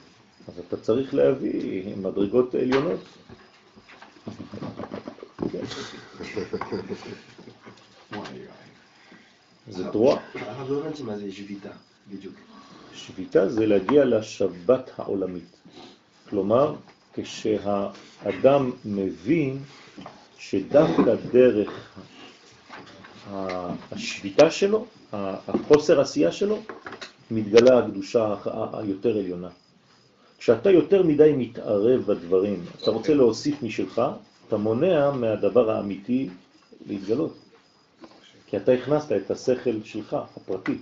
[0.49, 3.01] אז אתה צריך להביא מדרגות עליונות.
[9.69, 10.21] זה תרועה.
[10.35, 11.71] הרב לא הבנתי מה זה שביתה,
[12.11, 12.35] בדיוק.
[12.95, 15.57] שביתה זה להגיע לשבת העולמית.
[16.29, 16.75] כלומר,
[17.15, 19.59] כשהאדם מבין
[20.39, 21.99] שדווקא דרך
[23.93, 26.59] השביתה שלו, החוסר עשייה שלו,
[27.31, 28.35] מתגלה הקדושה
[28.73, 29.49] היותר עליונה.
[30.39, 34.03] כשאתה יותר מדי מתערב בדברים, אתה רוצה להוסיף משלך,
[34.49, 36.29] אתה מונע מהדבר האמיתי
[36.87, 37.35] להתגלות.
[38.47, 40.79] כי אתה הכנסת את השכל שלך, הפרטי.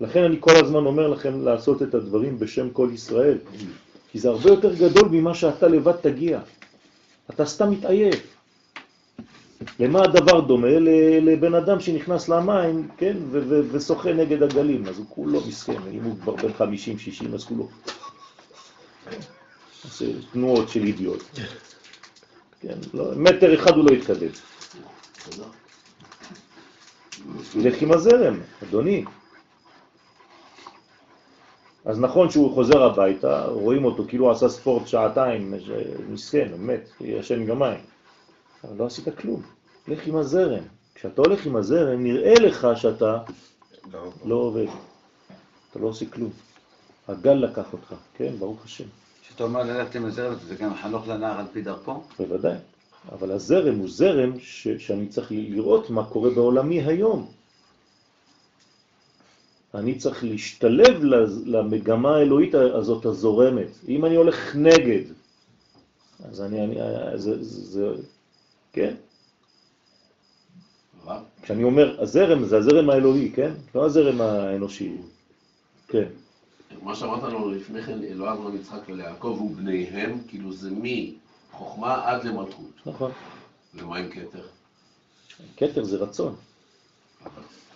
[0.00, 3.38] לכן אני כל הזמן אומר לכם לעשות את הדברים בשם כל ישראל,
[4.10, 6.40] כי זה הרבה יותר גדול ממה שאתה לבד תגיע.
[7.30, 8.34] אתה סתם מתעייף.
[9.80, 10.78] למה הדבר דומה?
[11.20, 13.16] לבן אדם שנכנס למים, כן,
[13.70, 17.68] ושוחה נגד הגלים, אז הוא כולו מסכן, אם הוא כבר בן 50-60, אז כולו
[19.84, 21.22] עושה תנועות של אידיוט.
[22.60, 24.28] כן, לא, מטר אחד הוא לא יתקדם.
[27.54, 29.04] לך עם הזרם, אדוני.
[31.88, 35.54] אז נכון שהוא חוזר הביתה, רואים אותו כאילו הוא עשה ספורט שעתיים,
[36.10, 37.80] מסכן, מת, ישן יומיים.
[38.64, 39.42] אבל לא עשית כלום,
[39.88, 40.62] לך עם הזרם.
[40.94, 43.18] כשאתה הולך עם הזרם, נראה לך שאתה
[44.24, 44.66] לא עובד.
[45.70, 46.30] אתה לא עושה כלום.
[47.08, 48.84] הגל לקח אותך, כן, ברוך השם,
[49.22, 52.02] כשאתה אומר ללכת עם הזרם, זה גם חנוך לנער על פי דרכו?
[52.18, 52.56] בוודאי.
[53.12, 57.37] אבל הזרם הוא זרם ש, שאני צריך לראות מה קורה בעולמי היום.
[59.74, 61.04] אני צריך להשתלב
[61.46, 63.68] למגמה האלוהית הזאת הזורמת.
[63.88, 65.02] אם אני הולך נגד,
[66.24, 66.76] אז אני, אני
[67.18, 67.86] זה, זה,
[68.72, 68.94] כן?
[71.42, 73.52] כשאני אומר הזרם, זה הזרם האלוהי, כן?
[73.74, 74.96] לא הזרם האנושי.
[75.88, 76.08] כן.
[76.82, 82.72] מה שאמרת לנו לפני כן, אלוהי אברהם יצחק וליעקב ובניהם, כאילו זה מחוכמה עד למלכות.
[82.86, 83.10] נכון.
[83.74, 84.46] ומה עם כתר?
[85.56, 86.34] כתר זה רצון.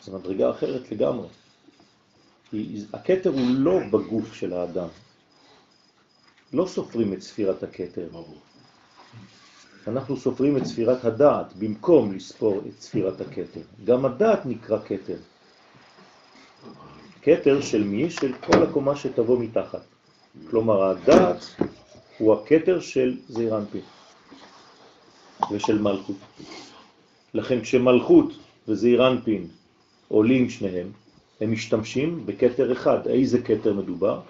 [0.03, 1.29] זו מדרגה אחרת לגמרי.
[2.53, 4.89] כי הכתר הוא לא בגוף של האדם.
[6.53, 8.09] לא סופרים את ספירת הכתר.
[9.87, 13.61] אנחנו סופרים את ספירת הדעת במקום לספור את ספירת הכתר.
[13.85, 15.17] גם הדעת נקרא כתר.
[17.23, 18.11] כתר של מי?
[18.11, 19.83] של כל הקומה שתבוא מתחת.
[20.51, 21.45] כלומר, הדעת
[22.19, 23.81] הוא הכתר של זעיר אנפין
[25.53, 26.17] ושל מלכות.
[27.35, 28.33] לכן כשמלכות
[28.69, 29.49] וזעיר אנפין
[30.09, 30.93] עולים שניהם,
[31.43, 33.09] הם משתמשים בכתר אחד.
[33.09, 34.21] איזה כתר מדובר?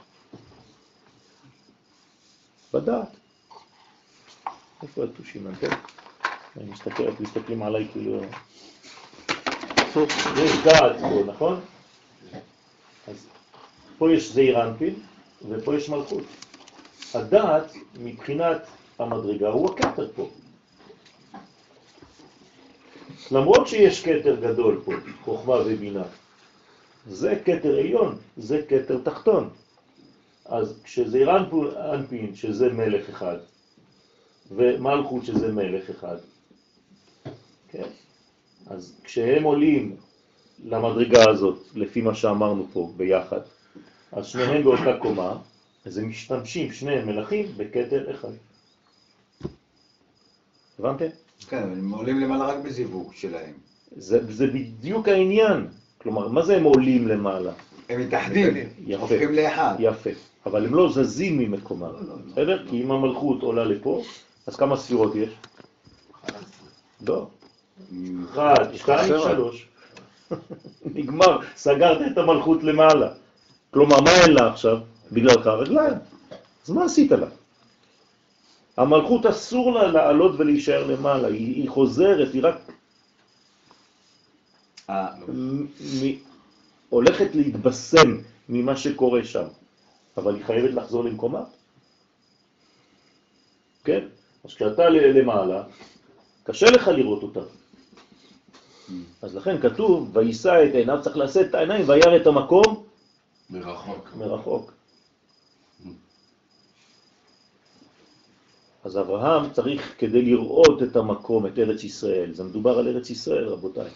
[2.75, 3.09] בדעת.
[4.83, 5.47] איפה הטושים?
[6.57, 8.21] אני מסתכל, אתם מסתכלים עליי כאילו...
[10.37, 11.61] יש דעת פה, נכון?
[13.09, 13.27] אז
[13.99, 14.95] פה יש זעיר אנפין
[15.49, 16.25] ופה יש מלכות.
[17.15, 18.67] הדעת מבחינת
[18.99, 20.31] המדרגה הוא הכתר פה.
[23.31, 24.93] למרות שיש כתר גדול פה,
[25.25, 26.05] חוכמה ובינה,
[27.07, 29.51] זה כתר עליון, זה כתר תחתון.
[30.45, 33.37] אז כשזעיר אנפו- אנפין, שזה מלך אחד,
[34.51, 36.17] ומלכות שזה מלך אחד,
[37.69, 37.89] כן?
[38.67, 39.97] אז כשהם עולים
[40.65, 43.41] למדרגה הזאת, לפי מה שאמרנו פה ביחד,
[44.13, 45.37] אז שניהם באותה קומה,
[45.85, 48.33] אז הם משתמשים, שניהם מלכים, בכתר אחד.
[50.79, 51.07] הבנתם?
[51.49, 53.53] כן, הם עולים למעלה רק בזיווג שלהם.
[53.97, 55.67] זה, זה בדיוק העניין.
[56.03, 57.53] כלומר, מה זה הם עולים למעלה?
[57.89, 58.55] הם מתאחדים.
[58.99, 59.75] הופכים לאחד.
[59.79, 60.11] יפה.
[60.47, 61.93] אבל הם לא זזים ממקומם,
[62.27, 62.65] בסדר?
[62.69, 64.03] כי אם המלכות עולה לפה,
[64.47, 65.31] אז כמה ספירות יש?
[67.07, 67.27] לא.
[68.33, 69.15] אחת, שתיים.
[69.23, 69.69] שלוש.
[70.95, 73.09] נגמר, סגרת את המלכות למעלה.
[73.71, 74.79] כלומר, מה אין לה עכשיו?
[75.13, 75.95] בגללך רגליים.
[76.65, 77.27] אז מה עשית לה?
[78.77, 82.55] המלכות אסור לה לעלות ולהישאר למעלה, היא, היא חוזרת, היא רק
[86.89, 88.19] הולכת להתבשם
[88.49, 89.45] ממה שקורה שם,
[90.17, 91.45] אבל היא חייבת לחזור למקומה.
[93.85, 94.05] כן?
[94.45, 95.63] אז כשאתה למעלה,
[96.45, 97.41] קשה לך לראות אותה.
[99.23, 102.85] אז לכן כתוב, ויישא את עיניו, צריך לשאת את העיניים, וירא את המקום
[103.51, 104.09] מרחוק.
[104.17, 104.73] מרחוק.
[108.85, 113.49] אז אברהם צריך, כדי לראות את המקום, את ארץ ישראל, זה מדובר על ארץ ישראל,
[113.49, 113.91] רבותיי,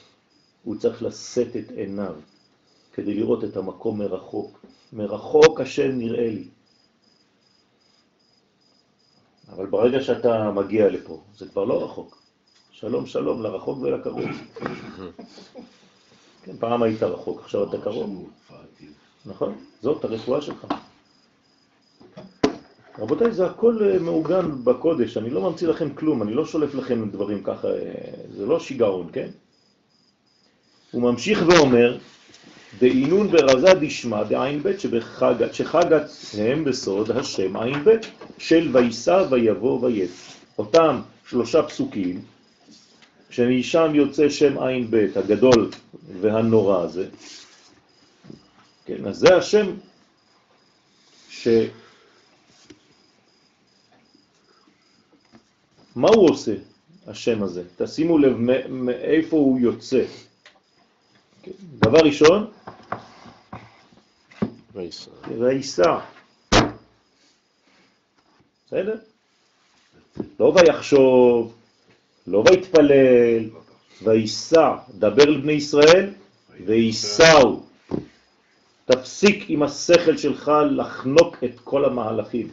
[0.66, 2.14] הוא צריך לשאת את עיניו
[2.92, 4.66] כדי לראות את המקום מרחוק.
[4.92, 6.48] מרחוק השם נראה לי.
[9.48, 12.22] אבל ברגע שאתה מגיע לפה, זה כבר לא רחוק.
[12.70, 14.24] שלום שלום לרחוק ולקרוב.
[16.42, 18.30] כן, פעם היית רחוק, עכשיו אתה קרוב.
[19.26, 19.54] נכון?
[19.82, 20.66] זאת הרפואה שלך.
[22.98, 27.10] רבותיי, זה הכל אה, מעוגן בקודש, אני לא ממציא לכם כלום, אני לא שולף לכם
[27.10, 27.74] דברים ככה, אה,
[28.36, 29.28] זה לא שיגעון, כן?
[30.96, 31.98] הוא ממשיך ואומר,
[32.78, 37.90] דאינון ברזה דשמע דעין ב' שבחגת, שחגת הם בסוד השם עין ב'
[38.38, 40.10] של ויסע ויבוא ויית.
[40.58, 42.20] אותם שלושה פסוקים,
[43.30, 45.70] שמשם יוצא שם עין ב' הגדול
[46.20, 47.08] והנורא הזה,
[48.84, 49.66] כן, אז זה השם
[51.30, 51.48] ש...
[55.96, 56.54] מה הוא עושה,
[57.06, 57.62] השם הזה?
[57.76, 58.36] תשימו לב
[58.68, 60.04] מאיפה הוא יוצא.
[61.60, 62.50] דבר ראשון,
[65.28, 65.98] וייסע.
[68.66, 68.94] בסדר?
[70.40, 71.54] לא ויחשוב,
[72.26, 73.50] לא ויתפלל,
[74.02, 76.10] ויסע, דבר לבני ישראל,
[76.66, 77.62] ויסעו.
[78.84, 82.48] תפסיק עם השכל שלך לחנוק את כל המהלכים.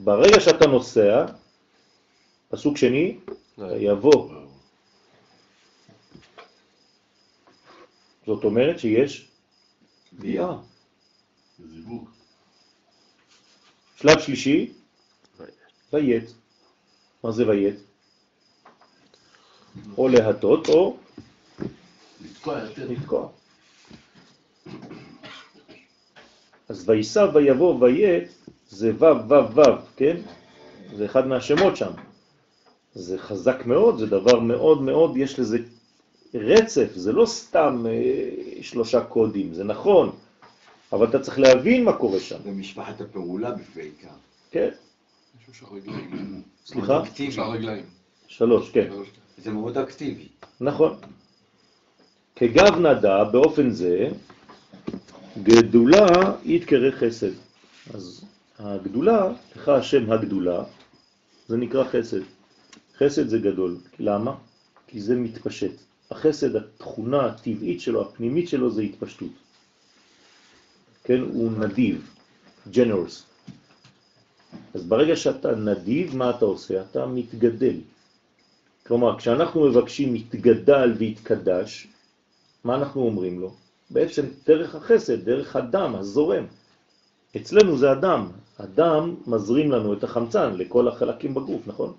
[0.00, 1.26] ברגע שאתה נוסע,
[2.48, 3.16] פסוק שני,
[3.58, 4.47] יבוא.
[8.28, 9.28] זאת אומרת שיש
[10.12, 10.56] ביאה.
[13.96, 14.72] שלב שלישי,
[15.92, 16.24] ויית.
[17.24, 17.74] מה זה ויית?
[19.98, 20.96] או להטות או
[22.76, 23.28] לתקוע.
[26.68, 28.28] אז ויסע ויבוא ויית
[28.68, 29.60] זה ו' ו' ו',
[29.96, 30.16] כן?
[30.96, 31.92] זה אחד מהשמות שם.
[32.94, 35.58] זה חזק מאוד, זה דבר מאוד מאוד, יש לזה
[36.34, 40.12] רצף, זה לא סתם אה, שלושה קודים, זה נכון,
[40.92, 44.08] אבל אתה צריך להבין מה קורה שם, זה משפחת הפעולה בעיקר.
[44.50, 44.68] כן?
[45.44, 46.42] שלושה רגליים.
[46.66, 47.02] סליחה?
[47.14, 47.84] שלושה רגליים.
[48.26, 48.90] שלוש, כן.
[49.38, 50.28] זה מאוד אקטיבי.
[50.60, 50.96] נכון.
[52.36, 54.08] כגב נדע באופן זה,
[55.42, 56.06] גדולה
[56.44, 57.32] יתקרא חסד.
[57.94, 58.24] אז
[58.58, 60.64] הגדולה, לך השם הגדולה,
[61.48, 62.20] זה נקרא חסד.
[62.98, 63.76] חסד זה גדול.
[63.98, 64.34] למה?
[64.86, 65.87] כי זה מתפשט.
[66.10, 69.32] החסד, התכונה הטבעית שלו, הפנימית שלו, זה התפשטות.
[71.04, 72.14] כן, הוא נדיב,
[72.72, 73.28] generous.
[74.74, 76.82] אז ברגע שאתה נדיב, מה אתה עושה?
[76.82, 77.76] אתה מתגדל.
[78.86, 81.88] כלומר, כשאנחנו מבקשים יתגדל ויתקדש,
[82.64, 83.54] מה אנחנו אומרים לו?
[83.90, 86.44] בעצם דרך החסד, דרך הדם, הזורם.
[87.36, 88.30] אצלנו זה הדם.
[88.58, 91.92] הדם מזרים לנו את החמצן לכל החלקים בגוף, נכון?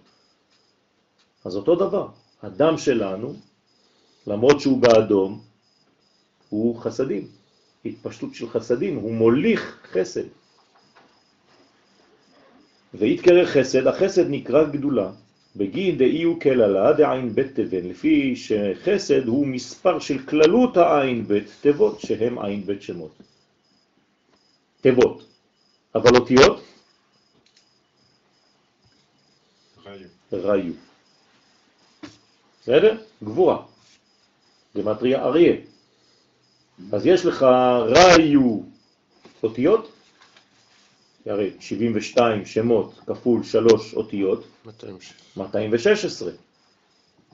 [1.45, 2.07] אז אותו דבר.
[2.41, 3.33] הדם שלנו,
[4.27, 5.41] למרות שהוא באדום,
[6.49, 7.27] הוא חסדים.
[7.85, 10.27] התפשטות של חסדים, הוא מוליך חסד.
[12.93, 15.11] ויתקרא חסד, החסד נקרא גדולה.
[15.55, 21.47] בגין דאי הוא כללה דעין בית תבן, לפי שחסד הוא מספר של כללות העין בית
[21.61, 23.11] תיבות, שהם עין בית שמות.
[24.81, 25.23] תיבות.
[25.95, 26.63] אבל אותיות?
[30.33, 30.73] ראיו.
[32.61, 32.97] בסדר?
[33.23, 33.68] גבורה.
[34.77, 35.55] גמטריה אריה.
[36.91, 37.43] אז יש לך
[37.87, 38.59] ראיו
[39.43, 39.91] אותיות
[41.25, 44.43] הרי 72 שמות כפול 3 אותיות,
[45.37, 46.31] 216.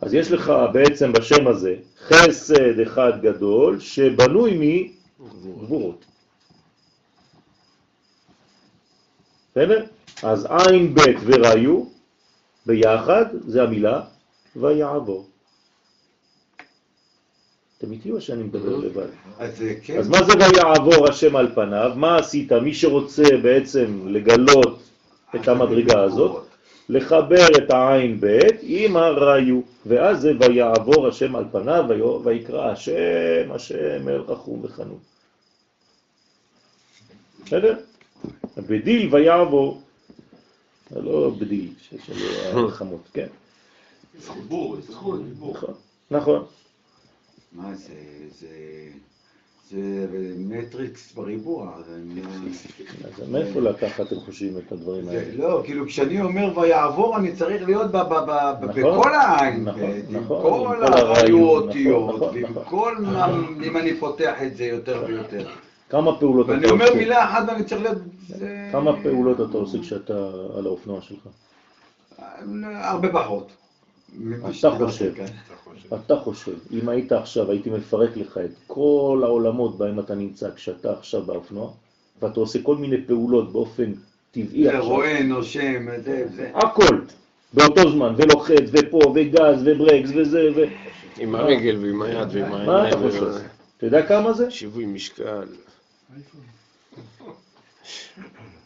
[0.02, 1.76] אז יש לך בעצם בשם הזה
[2.08, 6.06] חסד אחד גדול שבנוי מגבורות.
[9.52, 9.86] בסדר?
[10.24, 11.84] אז עין בית וראיו
[12.66, 14.02] ביחד, זה המילה,
[14.56, 15.28] ויעבור.
[17.78, 19.08] אתם איתי או שאני מדבר לבד?
[19.40, 21.92] אז אה, כן, אז מה זה ויעבור השם על פניו?
[21.96, 22.52] מה עשית?
[22.52, 24.80] מי שרוצה בעצם לגלות
[25.36, 26.46] את המדרגה הזאת,
[26.90, 31.86] לחבר את העין בית עם הראיו, ואז זה ויעבור השם על פניו
[32.24, 35.00] ויקרא השם, השם אל רחום וחנון.
[37.46, 37.76] בסדר?
[38.58, 39.82] בדיל ויעבור,
[40.90, 42.14] זה לא בדיל של
[42.68, 43.28] החמות, כן,
[44.28, 45.54] חיבור, חיבור, חיבור.
[45.54, 45.74] נכון,
[46.12, 46.46] נכון.
[47.56, 47.94] מה זה,
[48.40, 48.48] זה,
[49.70, 55.36] זה מטריקס בריבוע, אז מאיפה לקחת, אתם חושבים, את הדברים האלה?
[55.36, 60.84] לא, כאילו כשאני אומר ויעבור, אני צריך להיות נכון, בכל העין, נכון, עם נכון, כל
[61.28, 61.58] עם כל
[62.10, 62.54] נכון, ועם.
[62.66, 63.28] כל, מה-
[63.64, 65.48] אם אני פותח את זה יותר ויותר.
[65.90, 66.98] כמה פעולות ואני אתה אומר עושה?
[66.98, 67.98] מילה אחת ואני צריך להיות...
[68.72, 71.28] כמה פעולות אתה עושה כשאתה על האופנוע שלך?
[72.74, 73.52] הרבה פחות.
[74.50, 75.14] אתה חושב.
[75.16, 75.26] כן.
[75.94, 80.94] אתה חושב, אם היית עכשיו, הייתי מפרק לך את כל העולמות בהם אתה נמצא כשאתה
[80.94, 81.72] עכשיו באופנוע,
[82.22, 83.92] ואתה עושה כל מיני פעולות באופן
[84.32, 86.52] טבעי זה עכשיו, רואה, נושם, זה, זה.
[86.56, 87.00] הכל,
[87.54, 90.64] באותו זמן, ולוחץ, ופה, וגז, וברקס, וזה, ו...
[91.18, 92.66] עם הרגל ועם היד ועם העיניים.
[92.66, 93.32] מה אתה חושב?
[93.78, 94.52] אתה יודע כמה זה?
[94.52, 95.48] שיווי משקל.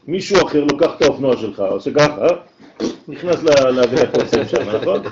[0.07, 2.27] מישהו אחר לוקח את האופנוע שלך, עושה ככה,
[3.09, 5.03] נכנס ל- לאבן הקוסם שם, נכון?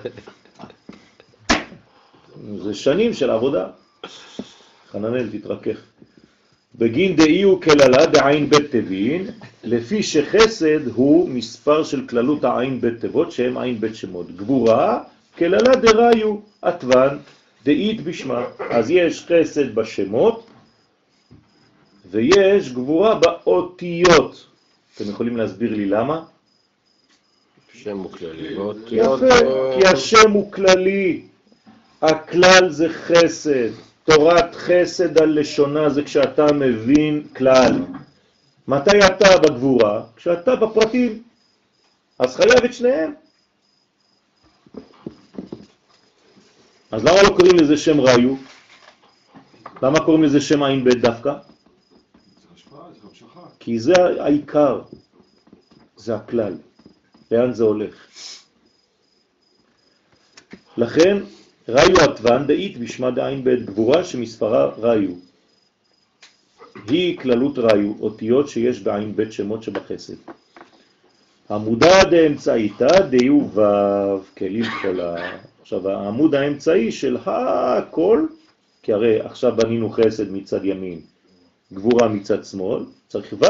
[2.64, 3.68] זה שנים של עבודה.
[4.92, 5.78] חננאל, תתרכך.
[6.76, 9.28] בגין דאי הוא כללה דעין בית תבין,
[9.64, 14.36] לפי שחסד הוא מספר של כללות העין בית תיבות, שהם עין בית שמות.
[14.36, 15.04] גבורה,
[15.38, 17.20] כללה דראיו, עטוון,
[17.64, 18.46] דאית בשמה.
[18.70, 20.48] אז יש חסד בשמות,
[22.12, 24.46] ויש גבורה באותיות.
[24.96, 26.24] אתם יכולים להסביר לי למה?
[27.84, 28.56] שם הוא כללי.
[28.92, 29.40] יפה,
[29.76, 31.22] כי השם הוא כללי,
[32.02, 33.70] הכלל זה חסד,
[34.04, 37.80] תורת חסד על לשונה זה כשאתה מבין כלל.
[38.68, 40.04] מתי אתה בגבורה?
[40.16, 41.24] כשאתה בפרטים,
[42.20, 43.14] אז חייב את שניהם.
[46.92, 48.36] אז למה לא קוראים לזה שם ראיו?
[49.84, 51.34] למה קוראים לזה שם עין בית דווקא?
[51.34, 53.40] זה השפעה, זה המשכה.
[53.60, 54.82] כי זה העיקר,
[55.96, 56.54] זה הכלל,
[57.32, 58.08] לאן זה הולך.
[60.78, 61.18] לכן,
[61.70, 65.12] ראיו עטוון דאית בשמה דעין בית גבורה שמספרה ראיו.
[66.88, 70.16] היא כללות ראיו, אותיות שיש בעין בית שמות שבחסד.
[71.52, 75.38] עמודה דאמצעיתא דיו וו, כלים חולה.
[75.62, 78.26] עכשיו, העמוד האמצעי של הכל,
[78.84, 81.00] כי הרי עכשיו בנינו חסד מצד ימין,
[81.74, 83.48] גבורה מצד שמאל, צריך וו.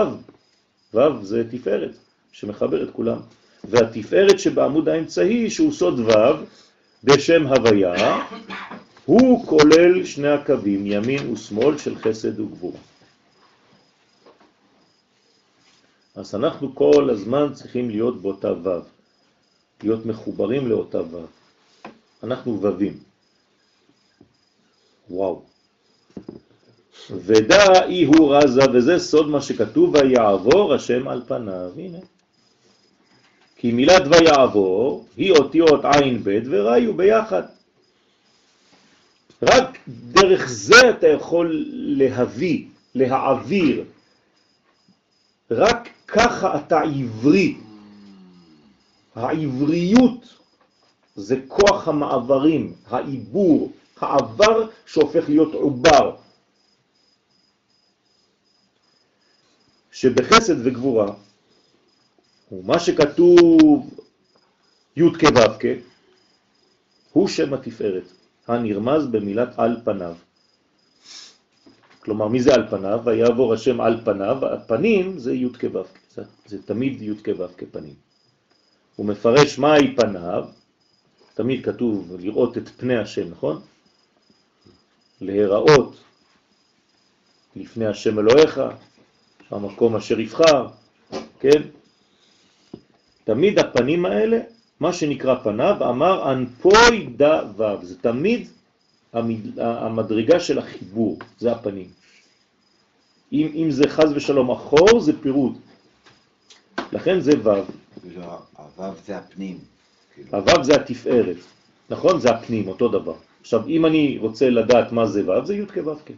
[0.94, 1.98] וו זה תפארת,
[2.32, 3.20] שמחבר את כולם.
[3.68, 6.46] והתפארת שבעמוד האמצעי, שהוא סוד וו,
[7.04, 8.26] בשם הוויה,
[9.06, 12.80] הוא כולל שני הקווים, ימין ושמאל, של חסד וגבורה.
[16.16, 18.80] אז אנחנו כל הזמן צריכים להיות באותה וו,
[19.84, 21.26] להיות מחוברים לאותה וו.
[22.24, 23.00] אנחנו וווים.
[25.10, 25.42] וואו.
[27.12, 31.72] ודע אי הוא רזה, וזה סוד מה שכתוב, ויעבור השם על פניו.
[31.78, 31.98] הנה.
[33.58, 37.44] כי מילת ויעבור היא אותיות עין בית וראיו ביחד.
[39.42, 43.84] רק דרך זה אתה יכול להביא, להעביר.
[45.52, 47.58] רק ככה אתה עברי.
[49.16, 50.36] העבריות
[51.16, 56.16] זה כוח המעברים, העיבור, העבר שהופך להיות עובר.
[59.92, 61.14] שבחסד וגבורה,
[62.52, 63.90] ומה שכתוב
[64.98, 65.68] י' כו'
[67.12, 68.08] הוא שם התפארת,
[68.48, 70.16] הנרמז במילת על פניו.
[72.00, 73.02] כלומר, מי זה על פניו?
[73.06, 75.84] ויעבור השם על פניו, הפנים זה י' כו'
[76.16, 77.96] זה, זה תמיד י' כו' כפנים.
[78.96, 80.46] הוא מפרש מהי פניו,
[81.34, 83.62] תמיד כתוב לראות את פני השם, נכון?
[85.22, 85.96] להיראות
[87.56, 88.62] לפני השם אלוהיך,
[89.52, 90.68] המקום אשר יבחר,
[91.40, 91.62] כן?
[93.28, 94.40] תמיד הפנים האלה,
[94.80, 98.48] מה שנקרא פניו, אמר אנפוי דה וו, זה תמיד
[99.14, 99.60] המד...
[99.60, 101.88] המדרגה של החיבור, זה הפנים.
[103.34, 105.58] אם, אם זה חז ושלום אחור, זה פירוד.
[106.92, 107.68] לכן זה ו'.
[108.02, 108.24] כאילו,
[108.58, 109.60] הוו זה הפנים.
[110.14, 110.30] כאילו.
[110.32, 111.38] הו' זה התפארת,
[111.90, 112.20] נכון?
[112.20, 113.16] זה הפנים, אותו דבר.
[113.42, 116.12] עכשיו, אם אני רוצה לדעת מה זה ו', זה י' כו' כ'.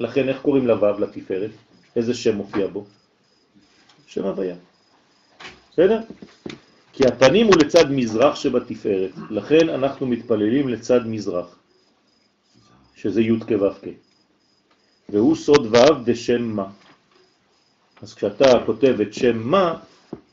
[0.00, 1.50] לכן, איך קוראים לו' לתפארת?
[1.96, 2.84] איזה שם מופיע בו?
[4.06, 4.54] שם הוויה.
[5.74, 6.00] בסדר?
[6.92, 11.58] כי הפנים הוא לצד מזרח שבתפארת, לכן אנחנו מתפללים לצד מזרח,
[12.94, 13.86] שזה י' כו' כ'.
[15.08, 16.70] והוא סוד ו' דשם מה.
[18.02, 19.78] אז כשאתה כותב את שם מה,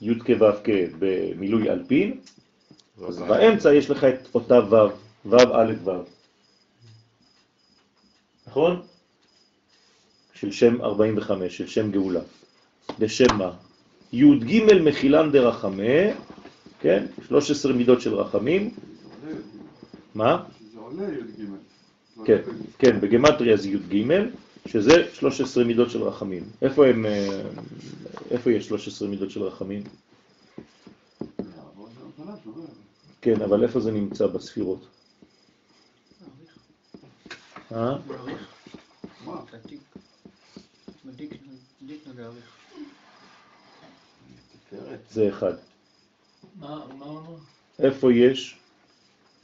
[0.01, 0.69] י' כו' כ'
[0.99, 2.19] במילוי אלפין,
[3.07, 4.89] אז באמצע יש לך את אותה ו',
[5.25, 5.91] ו' א' ו'.
[8.47, 8.81] נכון?
[10.33, 12.21] של שם 45, של שם גאולה.
[12.99, 13.51] לשם מה?
[14.13, 15.83] י"ג מחילן דרחמה,
[16.79, 17.05] כן?
[17.27, 18.69] 13 מידות של רחמים.
[20.15, 20.43] מה?
[20.73, 21.45] זה עולה י"ג.
[22.25, 22.41] כן,
[22.79, 24.05] כן, בגמטריה זה י"ג,
[24.67, 26.43] שזה 13 מידות של רחמים.
[26.61, 27.41] איפה הם, אה,
[28.31, 29.83] איפה יש 13 מידות של רחמים?
[33.21, 34.85] כן, אבל איפה זה נמצא בספירות?
[37.71, 37.97] אה?
[45.11, 45.53] זה אחד.
[46.59, 46.85] מה?
[47.79, 48.57] איפה יש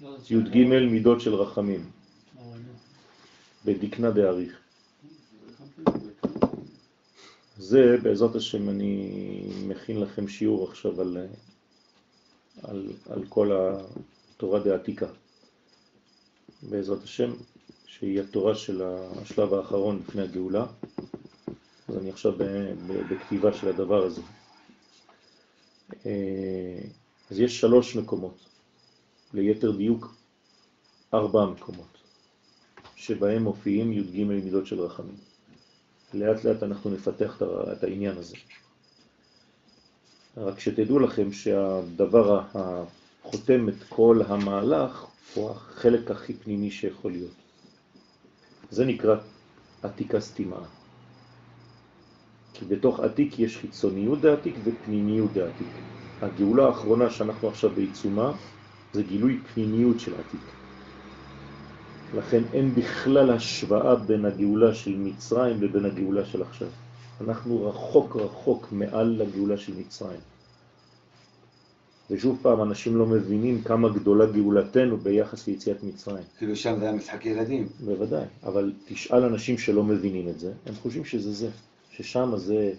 [0.02, 0.58] לא, י"ג
[0.92, 1.90] מידות של רחמים?
[3.66, 4.58] בדקנה דאריך.
[7.58, 9.12] זה בעזרת השם אני
[9.68, 11.18] מכין לכם שיעור עכשיו על,
[12.64, 13.52] על, על כל
[14.36, 15.08] התורה דעתיקה.
[16.70, 17.32] בעזרת השם,
[17.86, 20.66] שהיא התורה של השלב האחרון לפני הגאולה.
[21.88, 22.34] אז אני עכשיו
[23.10, 24.22] בכתיבה של הדבר הזה.
[26.06, 26.80] אה,
[27.32, 28.46] אז יש שלוש מקומות,
[29.34, 30.16] ליתר דיוק
[31.14, 31.98] ארבע מקומות,
[32.96, 35.18] שבהם מופיעים י"ג מידות של רחמים.
[36.14, 38.36] לאט לאט אנחנו נפתח את העניין הזה.
[40.38, 47.36] רק שתדעו לכם שהדבר החותם את כל המהלך הוא החלק הכי פנימי שיכול להיות.
[48.72, 49.16] זה נקרא
[49.84, 50.77] עתיקה סתימה.
[52.60, 55.80] כי בתוך עתיק יש חיצוניות דעתיק ופנימיות דעתיק.
[56.22, 58.34] הגאולה האחרונה שאנחנו עכשיו בעיצומה
[58.94, 60.52] זה גילוי פנימיות של עתיק.
[62.14, 66.68] לכן אין בכלל השוואה בין הגאולה של מצרים לבין הגאולה של עכשיו.
[67.22, 70.20] אנחנו רחוק רחוק מעל הגאולה של מצרים.
[72.12, 76.24] ושוב פעם, אנשים לא מבינים כמה גדולה גאולתנו ביחס ליציאת מצרים.
[76.38, 77.68] כאילו שם זה היה משחק ילדים.
[77.86, 81.50] בוודאי, אבל תשאל אנשים שלא מבינים את זה, הם חושבים שזה זה,
[81.98, 82.74] ששם זה,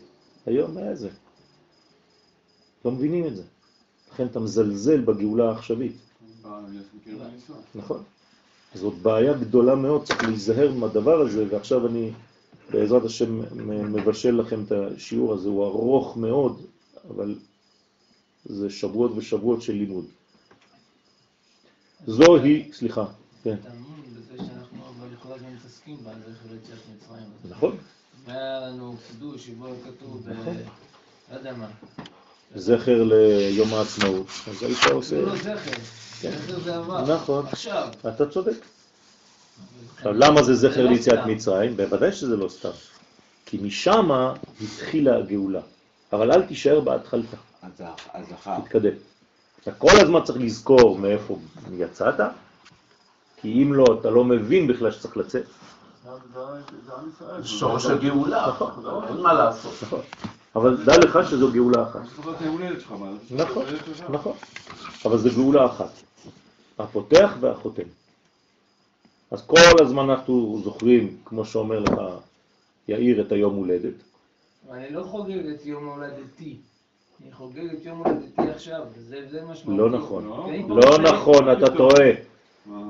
[0.47, 1.09] היום היה זה.
[2.85, 3.43] לא מבינים את זה.
[4.13, 5.97] לכן אתה מזלזל בגאולה העכשווית,
[7.75, 8.03] נכון?
[8.75, 12.13] זאת בעיה גדולה מאוד, צריך להיזהר מהדבר הזה, ועכשיו אני
[12.71, 13.41] בעזרת השם
[13.93, 16.67] מבשל לכם את השיעור הזה, הוא ארוך מאוד,
[17.11, 17.35] אבל
[18.45, 20.05] זה שבועות ושבועות של לימוד.
[22.07, 23.05] זוהי, סליחה,
[23.45, 23.57] כן,
[26.97, 27.25] מצרים.
[27.49, 27.77] נכון?
[28.29, 30.57] והיה לנו קידוש שבו כתוב, נכון.
[31.33, 31.67] לא יודע מה.
[32.55, 35.21] זכר ליום העצמאות, אז היית זה עושה...
[35.21, 35.57] לא זכר,
[36.21, 36.31] כן.
[36.31, 37.15] זכר זה עבר.
[37.15, 37.47] נכון.
[37.47, 37.89] עכשיו.
[38.09, 38.57] אתה צודק.
[39.97, 41.27] עכשיו, למה זה זכר לא ליציאת.
[41.27, 41.77] מצרים?
[41.77, 42.71] בוודאי שזה לא סתם.
[43.47, 44.11] כי משם
[44.61, 45.61] התחילה הגאולה.
[46.13, 47.37] אבל אל תישאר בהתחלתה.
[48.65, 48.93] תתקדם.
[49.63, 51.39] אתה כל הזמן צריך לזכור מאיפה
[51.79, 52.15] יצאת,
[53.37, 55.45] כי אם לא, אתה לא מבין בכלל שצריך לצאת.
[57.39, 59.05] זה שורש הגאולה, נכון.
[59.09, 59.73] אין מה לעשות.
[59.83, 60.01] נכון.
[60.57, 62.01] אבל דע לך שזו גאולה אחת.
[63.31, 63.65] נכון.
[64.09, 64.33] נכון.
[65.05, 65.91] אבל זו גאולה אחת.
[66.79, 67.83] הפותח והחותם.
[69.31, 71.93] אז כל הזמן אנחנו זוכרים, כמו שאומר לך
[72.89, 73.95] יאיר, את היום הולדת.
[74.71, 76.57] אני לא חוגג את יום הולדתי.
[77.23, 78.83] אני חוגג את יום הולדתי עכשיו,
[79.31, 79.81] זה משמעותי.
[79.81, 80.25] לא נכון.
[80.69, 80.99] פה לא.
[80.99, 82.11] נכון, אתה טועה.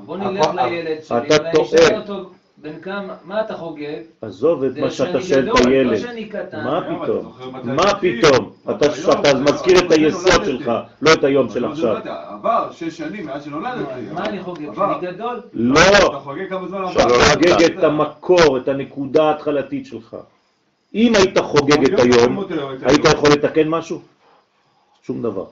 [0.05, 1.65] בוא נלך לילד שלי, טועה.
[1.65, 2.29] אשאל אותו,
[2.61, 3.99] בן כמה, מה אתה חוגג?
[4.21, 5.99] עזוב את זה מה שאתה שואל את לא הילד.
[6.31, 6.63] קטן.
[6.63, 7.33] מה אתה פתאום?
[7.63, 7.93] מה?
[7.99, 8.51] פתאום?
[8.63, 8.85] אתה
[9.19, 10.45] אתה זה- מזכיר את מתי היסוד?
[10.45, 10.71] שלך,
[11.01, 11.93] לא את היום של עכשיו.
[12.05, 14.01] לא עבר שש שנים מאז שנולדתי.
[14.13, 14.75] מה אני חוגג?
[14.75, 15.41] שאני גדול?
[15.53, 17.19] לא, אתה חוגג כמה זמן אתה עבר.
[17.19, 20.17] חוגג את המקור, את הנקודה ההתחלתית שלך.
[20.95, 22.43] אם היית חוגג את היום,
[22.81, 24.01] היית יכול לתקן משהו?
[25.03, 25.45] שום דבר.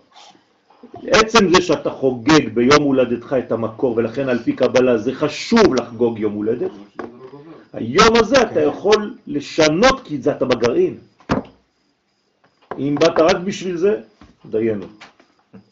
[1.07, 6.19] עצם זה שאתה חוגג ביום הולדתך את המקור, ולכן על פי קבלה זה חשוב לחגוג
[6.19, 6.71] יום הולדת,
[7.73, 10.97] היום הזה אתה יכול לשנות כי זה אתה בגרעין.
[12.77, 14.01] אם באת רק בשביל זה,
[14.45, 14.85] דיינו.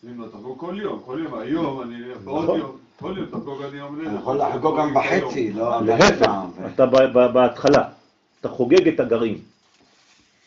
[0.04, 2.60] אם לא, תחגוג כל יום, כל יום, היום, אני, בעוד נכון.
[2.60, 4.08] יום, כל יום תחגוג עד יום הולדת.
[4.10, 5.82] אני יכול לחגוג גם בחצי, לא...
[5.86, 6.32] להפך,
[6.74, 7.84] אתה ב- ב- בהתחלה,
[8.42, 9.38] אתה חוגג את הגרעין,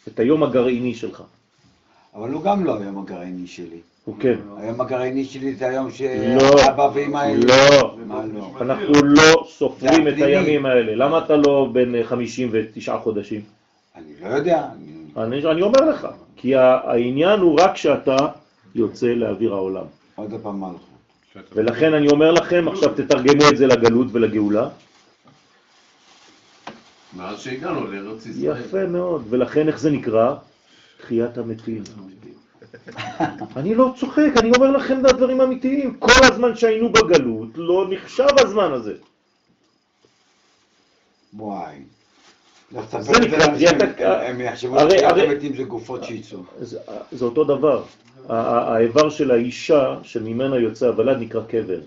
[0.08, 1.22] את היום הגרעיני שלך.
[2.14, 3.80] אבל הוא גם לא היום הגרעיני שלי.
[4.08, 4.34] הוא כן.
[4.56, 5.90] היום הגרעיני שלי זה היום לא,
[6.58, 7.46] שאבא ואמא האלה.
[7.46, 7.96] לא.
[8.34, 8.50] לא?
[8.60, 10.12] אנחנו לא סופרים את.
[10.16, 10.94] הימים האלה.
[10.94, 13.40] למה אתה לא בן 59 חודשים?
[13.96, 14.66] אני לא יודע.
[15.16, 18.16] אני- אומר לך, כי העניין הוא רק שאתה
[18.74, 19.84] יוצא לאוויר העולם.
[20.14, 21.52] עוד פעם מלכות.
[21.52, 24.68] ולכן אני אומר לכם, עכשיו תתרגמו את זה לגלות ולגאולה.
[27.16, 28.60] מאז שהגענו לארץ ישראל.
[28.60, 30.34] יפה מאוד, ולכן איך זה נקרא?
[31.00, 31.82] תחיית המתים.
[33.56, 35.94] אני לא צוחק, אני אומר לכם את הדברים אמיתיים.
[35.98, 38.94] כל הזמן שהיינו בגלות לא נחשב הזמן הזה.
[41.36, 41.74] וואי.
[42.68, 46.38] תספר זה נקרא הם יחשבו הרי- שתחיית הרי- המתים זה גופות שיצאו.
[46.60, 46.78] זה,
[47.24, 47.82] אותו דבר.
[48.28, 51.80] האיבר של האישה שממנה יוצא הוולד נקרא קבר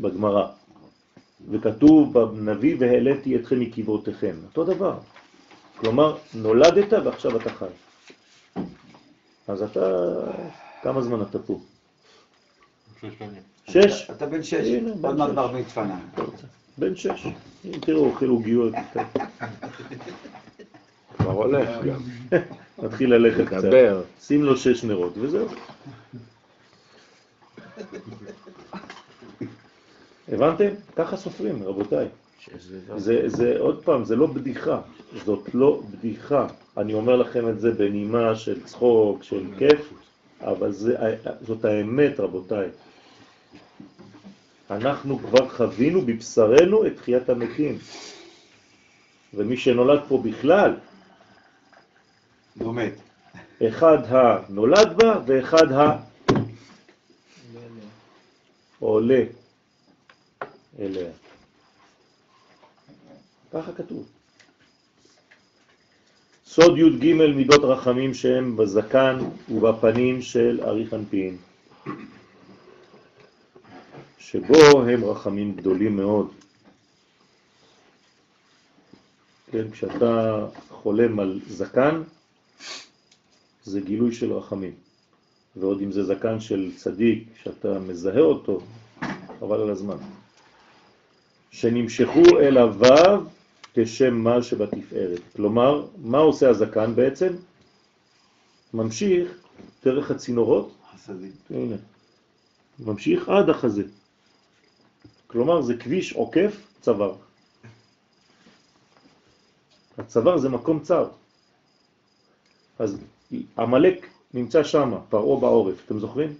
[0.00, 0.46] בגמרא.
[1.50, 4.34] וכתוב בנביא והעליתי אתכם מקבעותיכם.
[4.44, 4.94] אותו דבר.
[5.76, 7.64] כלומר, נולדת ועכשיו אתה חי.
[9.48, 9.80] אז אתה,
[10.82, 11.60] כמה זמן אתה פה?
[13.68, 14.10] שש?
[14.10, 14.68] אתה בן שש,
[15.02, 15.30] עוד מעט.
[15.30, 15.98] בר מצווה.
[16.78, 17.26] בן שש.
[17.64, 18.74] אם תראו, אוכל עוגיות,
[21.18, 22.00] כבר הולך גם.
[22.78, 23.68] מתחיל ללכת קצת.
[24.20, 25.48] שים לו שש נרות וזהו.
[30.28, 30.68] הבנתם?
[30.96, 32.08] ככה סופרים, רבותיי.
[32.96, 34.80] זה, זה, עוד פעם, זה לא בדיחה,
[35.24, 36.46] זאת לא בדיחה.
[36.76, 39.92] אני אומר לכם את זה בנימה של צחוק, של כיף,
[40.40, 40.96] אבל זה,
[41.46, 42.68] זאת האמת, רבותיי.
[44.70, 47.78] אנחנו כבר חווינו בבשרנו את תחיית המתים.
[49.34, 50.76] ומי שנולד פה בכלל,
[52.60, 52.94] לא מת.
[53.68, 55.66] אחד הנולד בה ואחד
[58.80, 59.24] העולה
[60.78, 61.10] אליה.
[63.52, 64.06] ככה כתוב.
[66.46, 69.18] סוד י"ג מידות רחמים שהם בזקן
[69.48, 71.36] ובפנים של אריך אנפין,
[74.18, 76.30] שבו הם רחמים גדולים מאוד.
[79.50, 82.02] כן, כשאתה חולם על זקן,
[83.64, 84.74] זה גילוי של רחמים.
[85.56, 88.60] ועוד אם זה זקן של צדיק, שאתה מזהה אותו,
[89.40, 89.96] חבל על הזמן.
[91.50, 93.24] שנמשכו אל הוו
[93.74, 95.20] כשם מה שבתפארת.
[95.36, 97.32] כלומר, מה עושה הזקן בעצם?
[98.74, 99.32] ממשיך
[99.84, 101.32] דרך הצינורות, חסדים.
[101.50, 101.76] הנה,
[102.78, 103.82] ממשיך עד החזה.
[105.26, 107.14] כלומר, זה כביש עוקף צוואר.
[109.98, 111.08] הצוואר זה מקום צר.
[112.78, 112.98] אז
[113.58, 116.34] עמלק נמצא שם, פרעה בעורף, אתם זוכרים?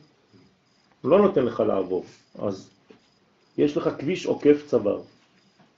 [1.03, 2.05] הוא לא נותן לך לעבור,
[2.39, 2.71] אז
[3.59, 5.03] יש לך כביש עוקף צוואר,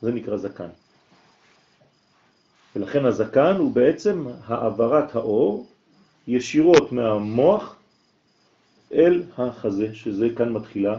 [0.02, 0.68] זה נקרא זקן.
[2.76, 5.66] ולכן הזקן הוא בעצם העברת האור
[6.28, 7.76] ישירות מהמוח
[8.92, 10.98] אל החזה, שזה כאן מתחילה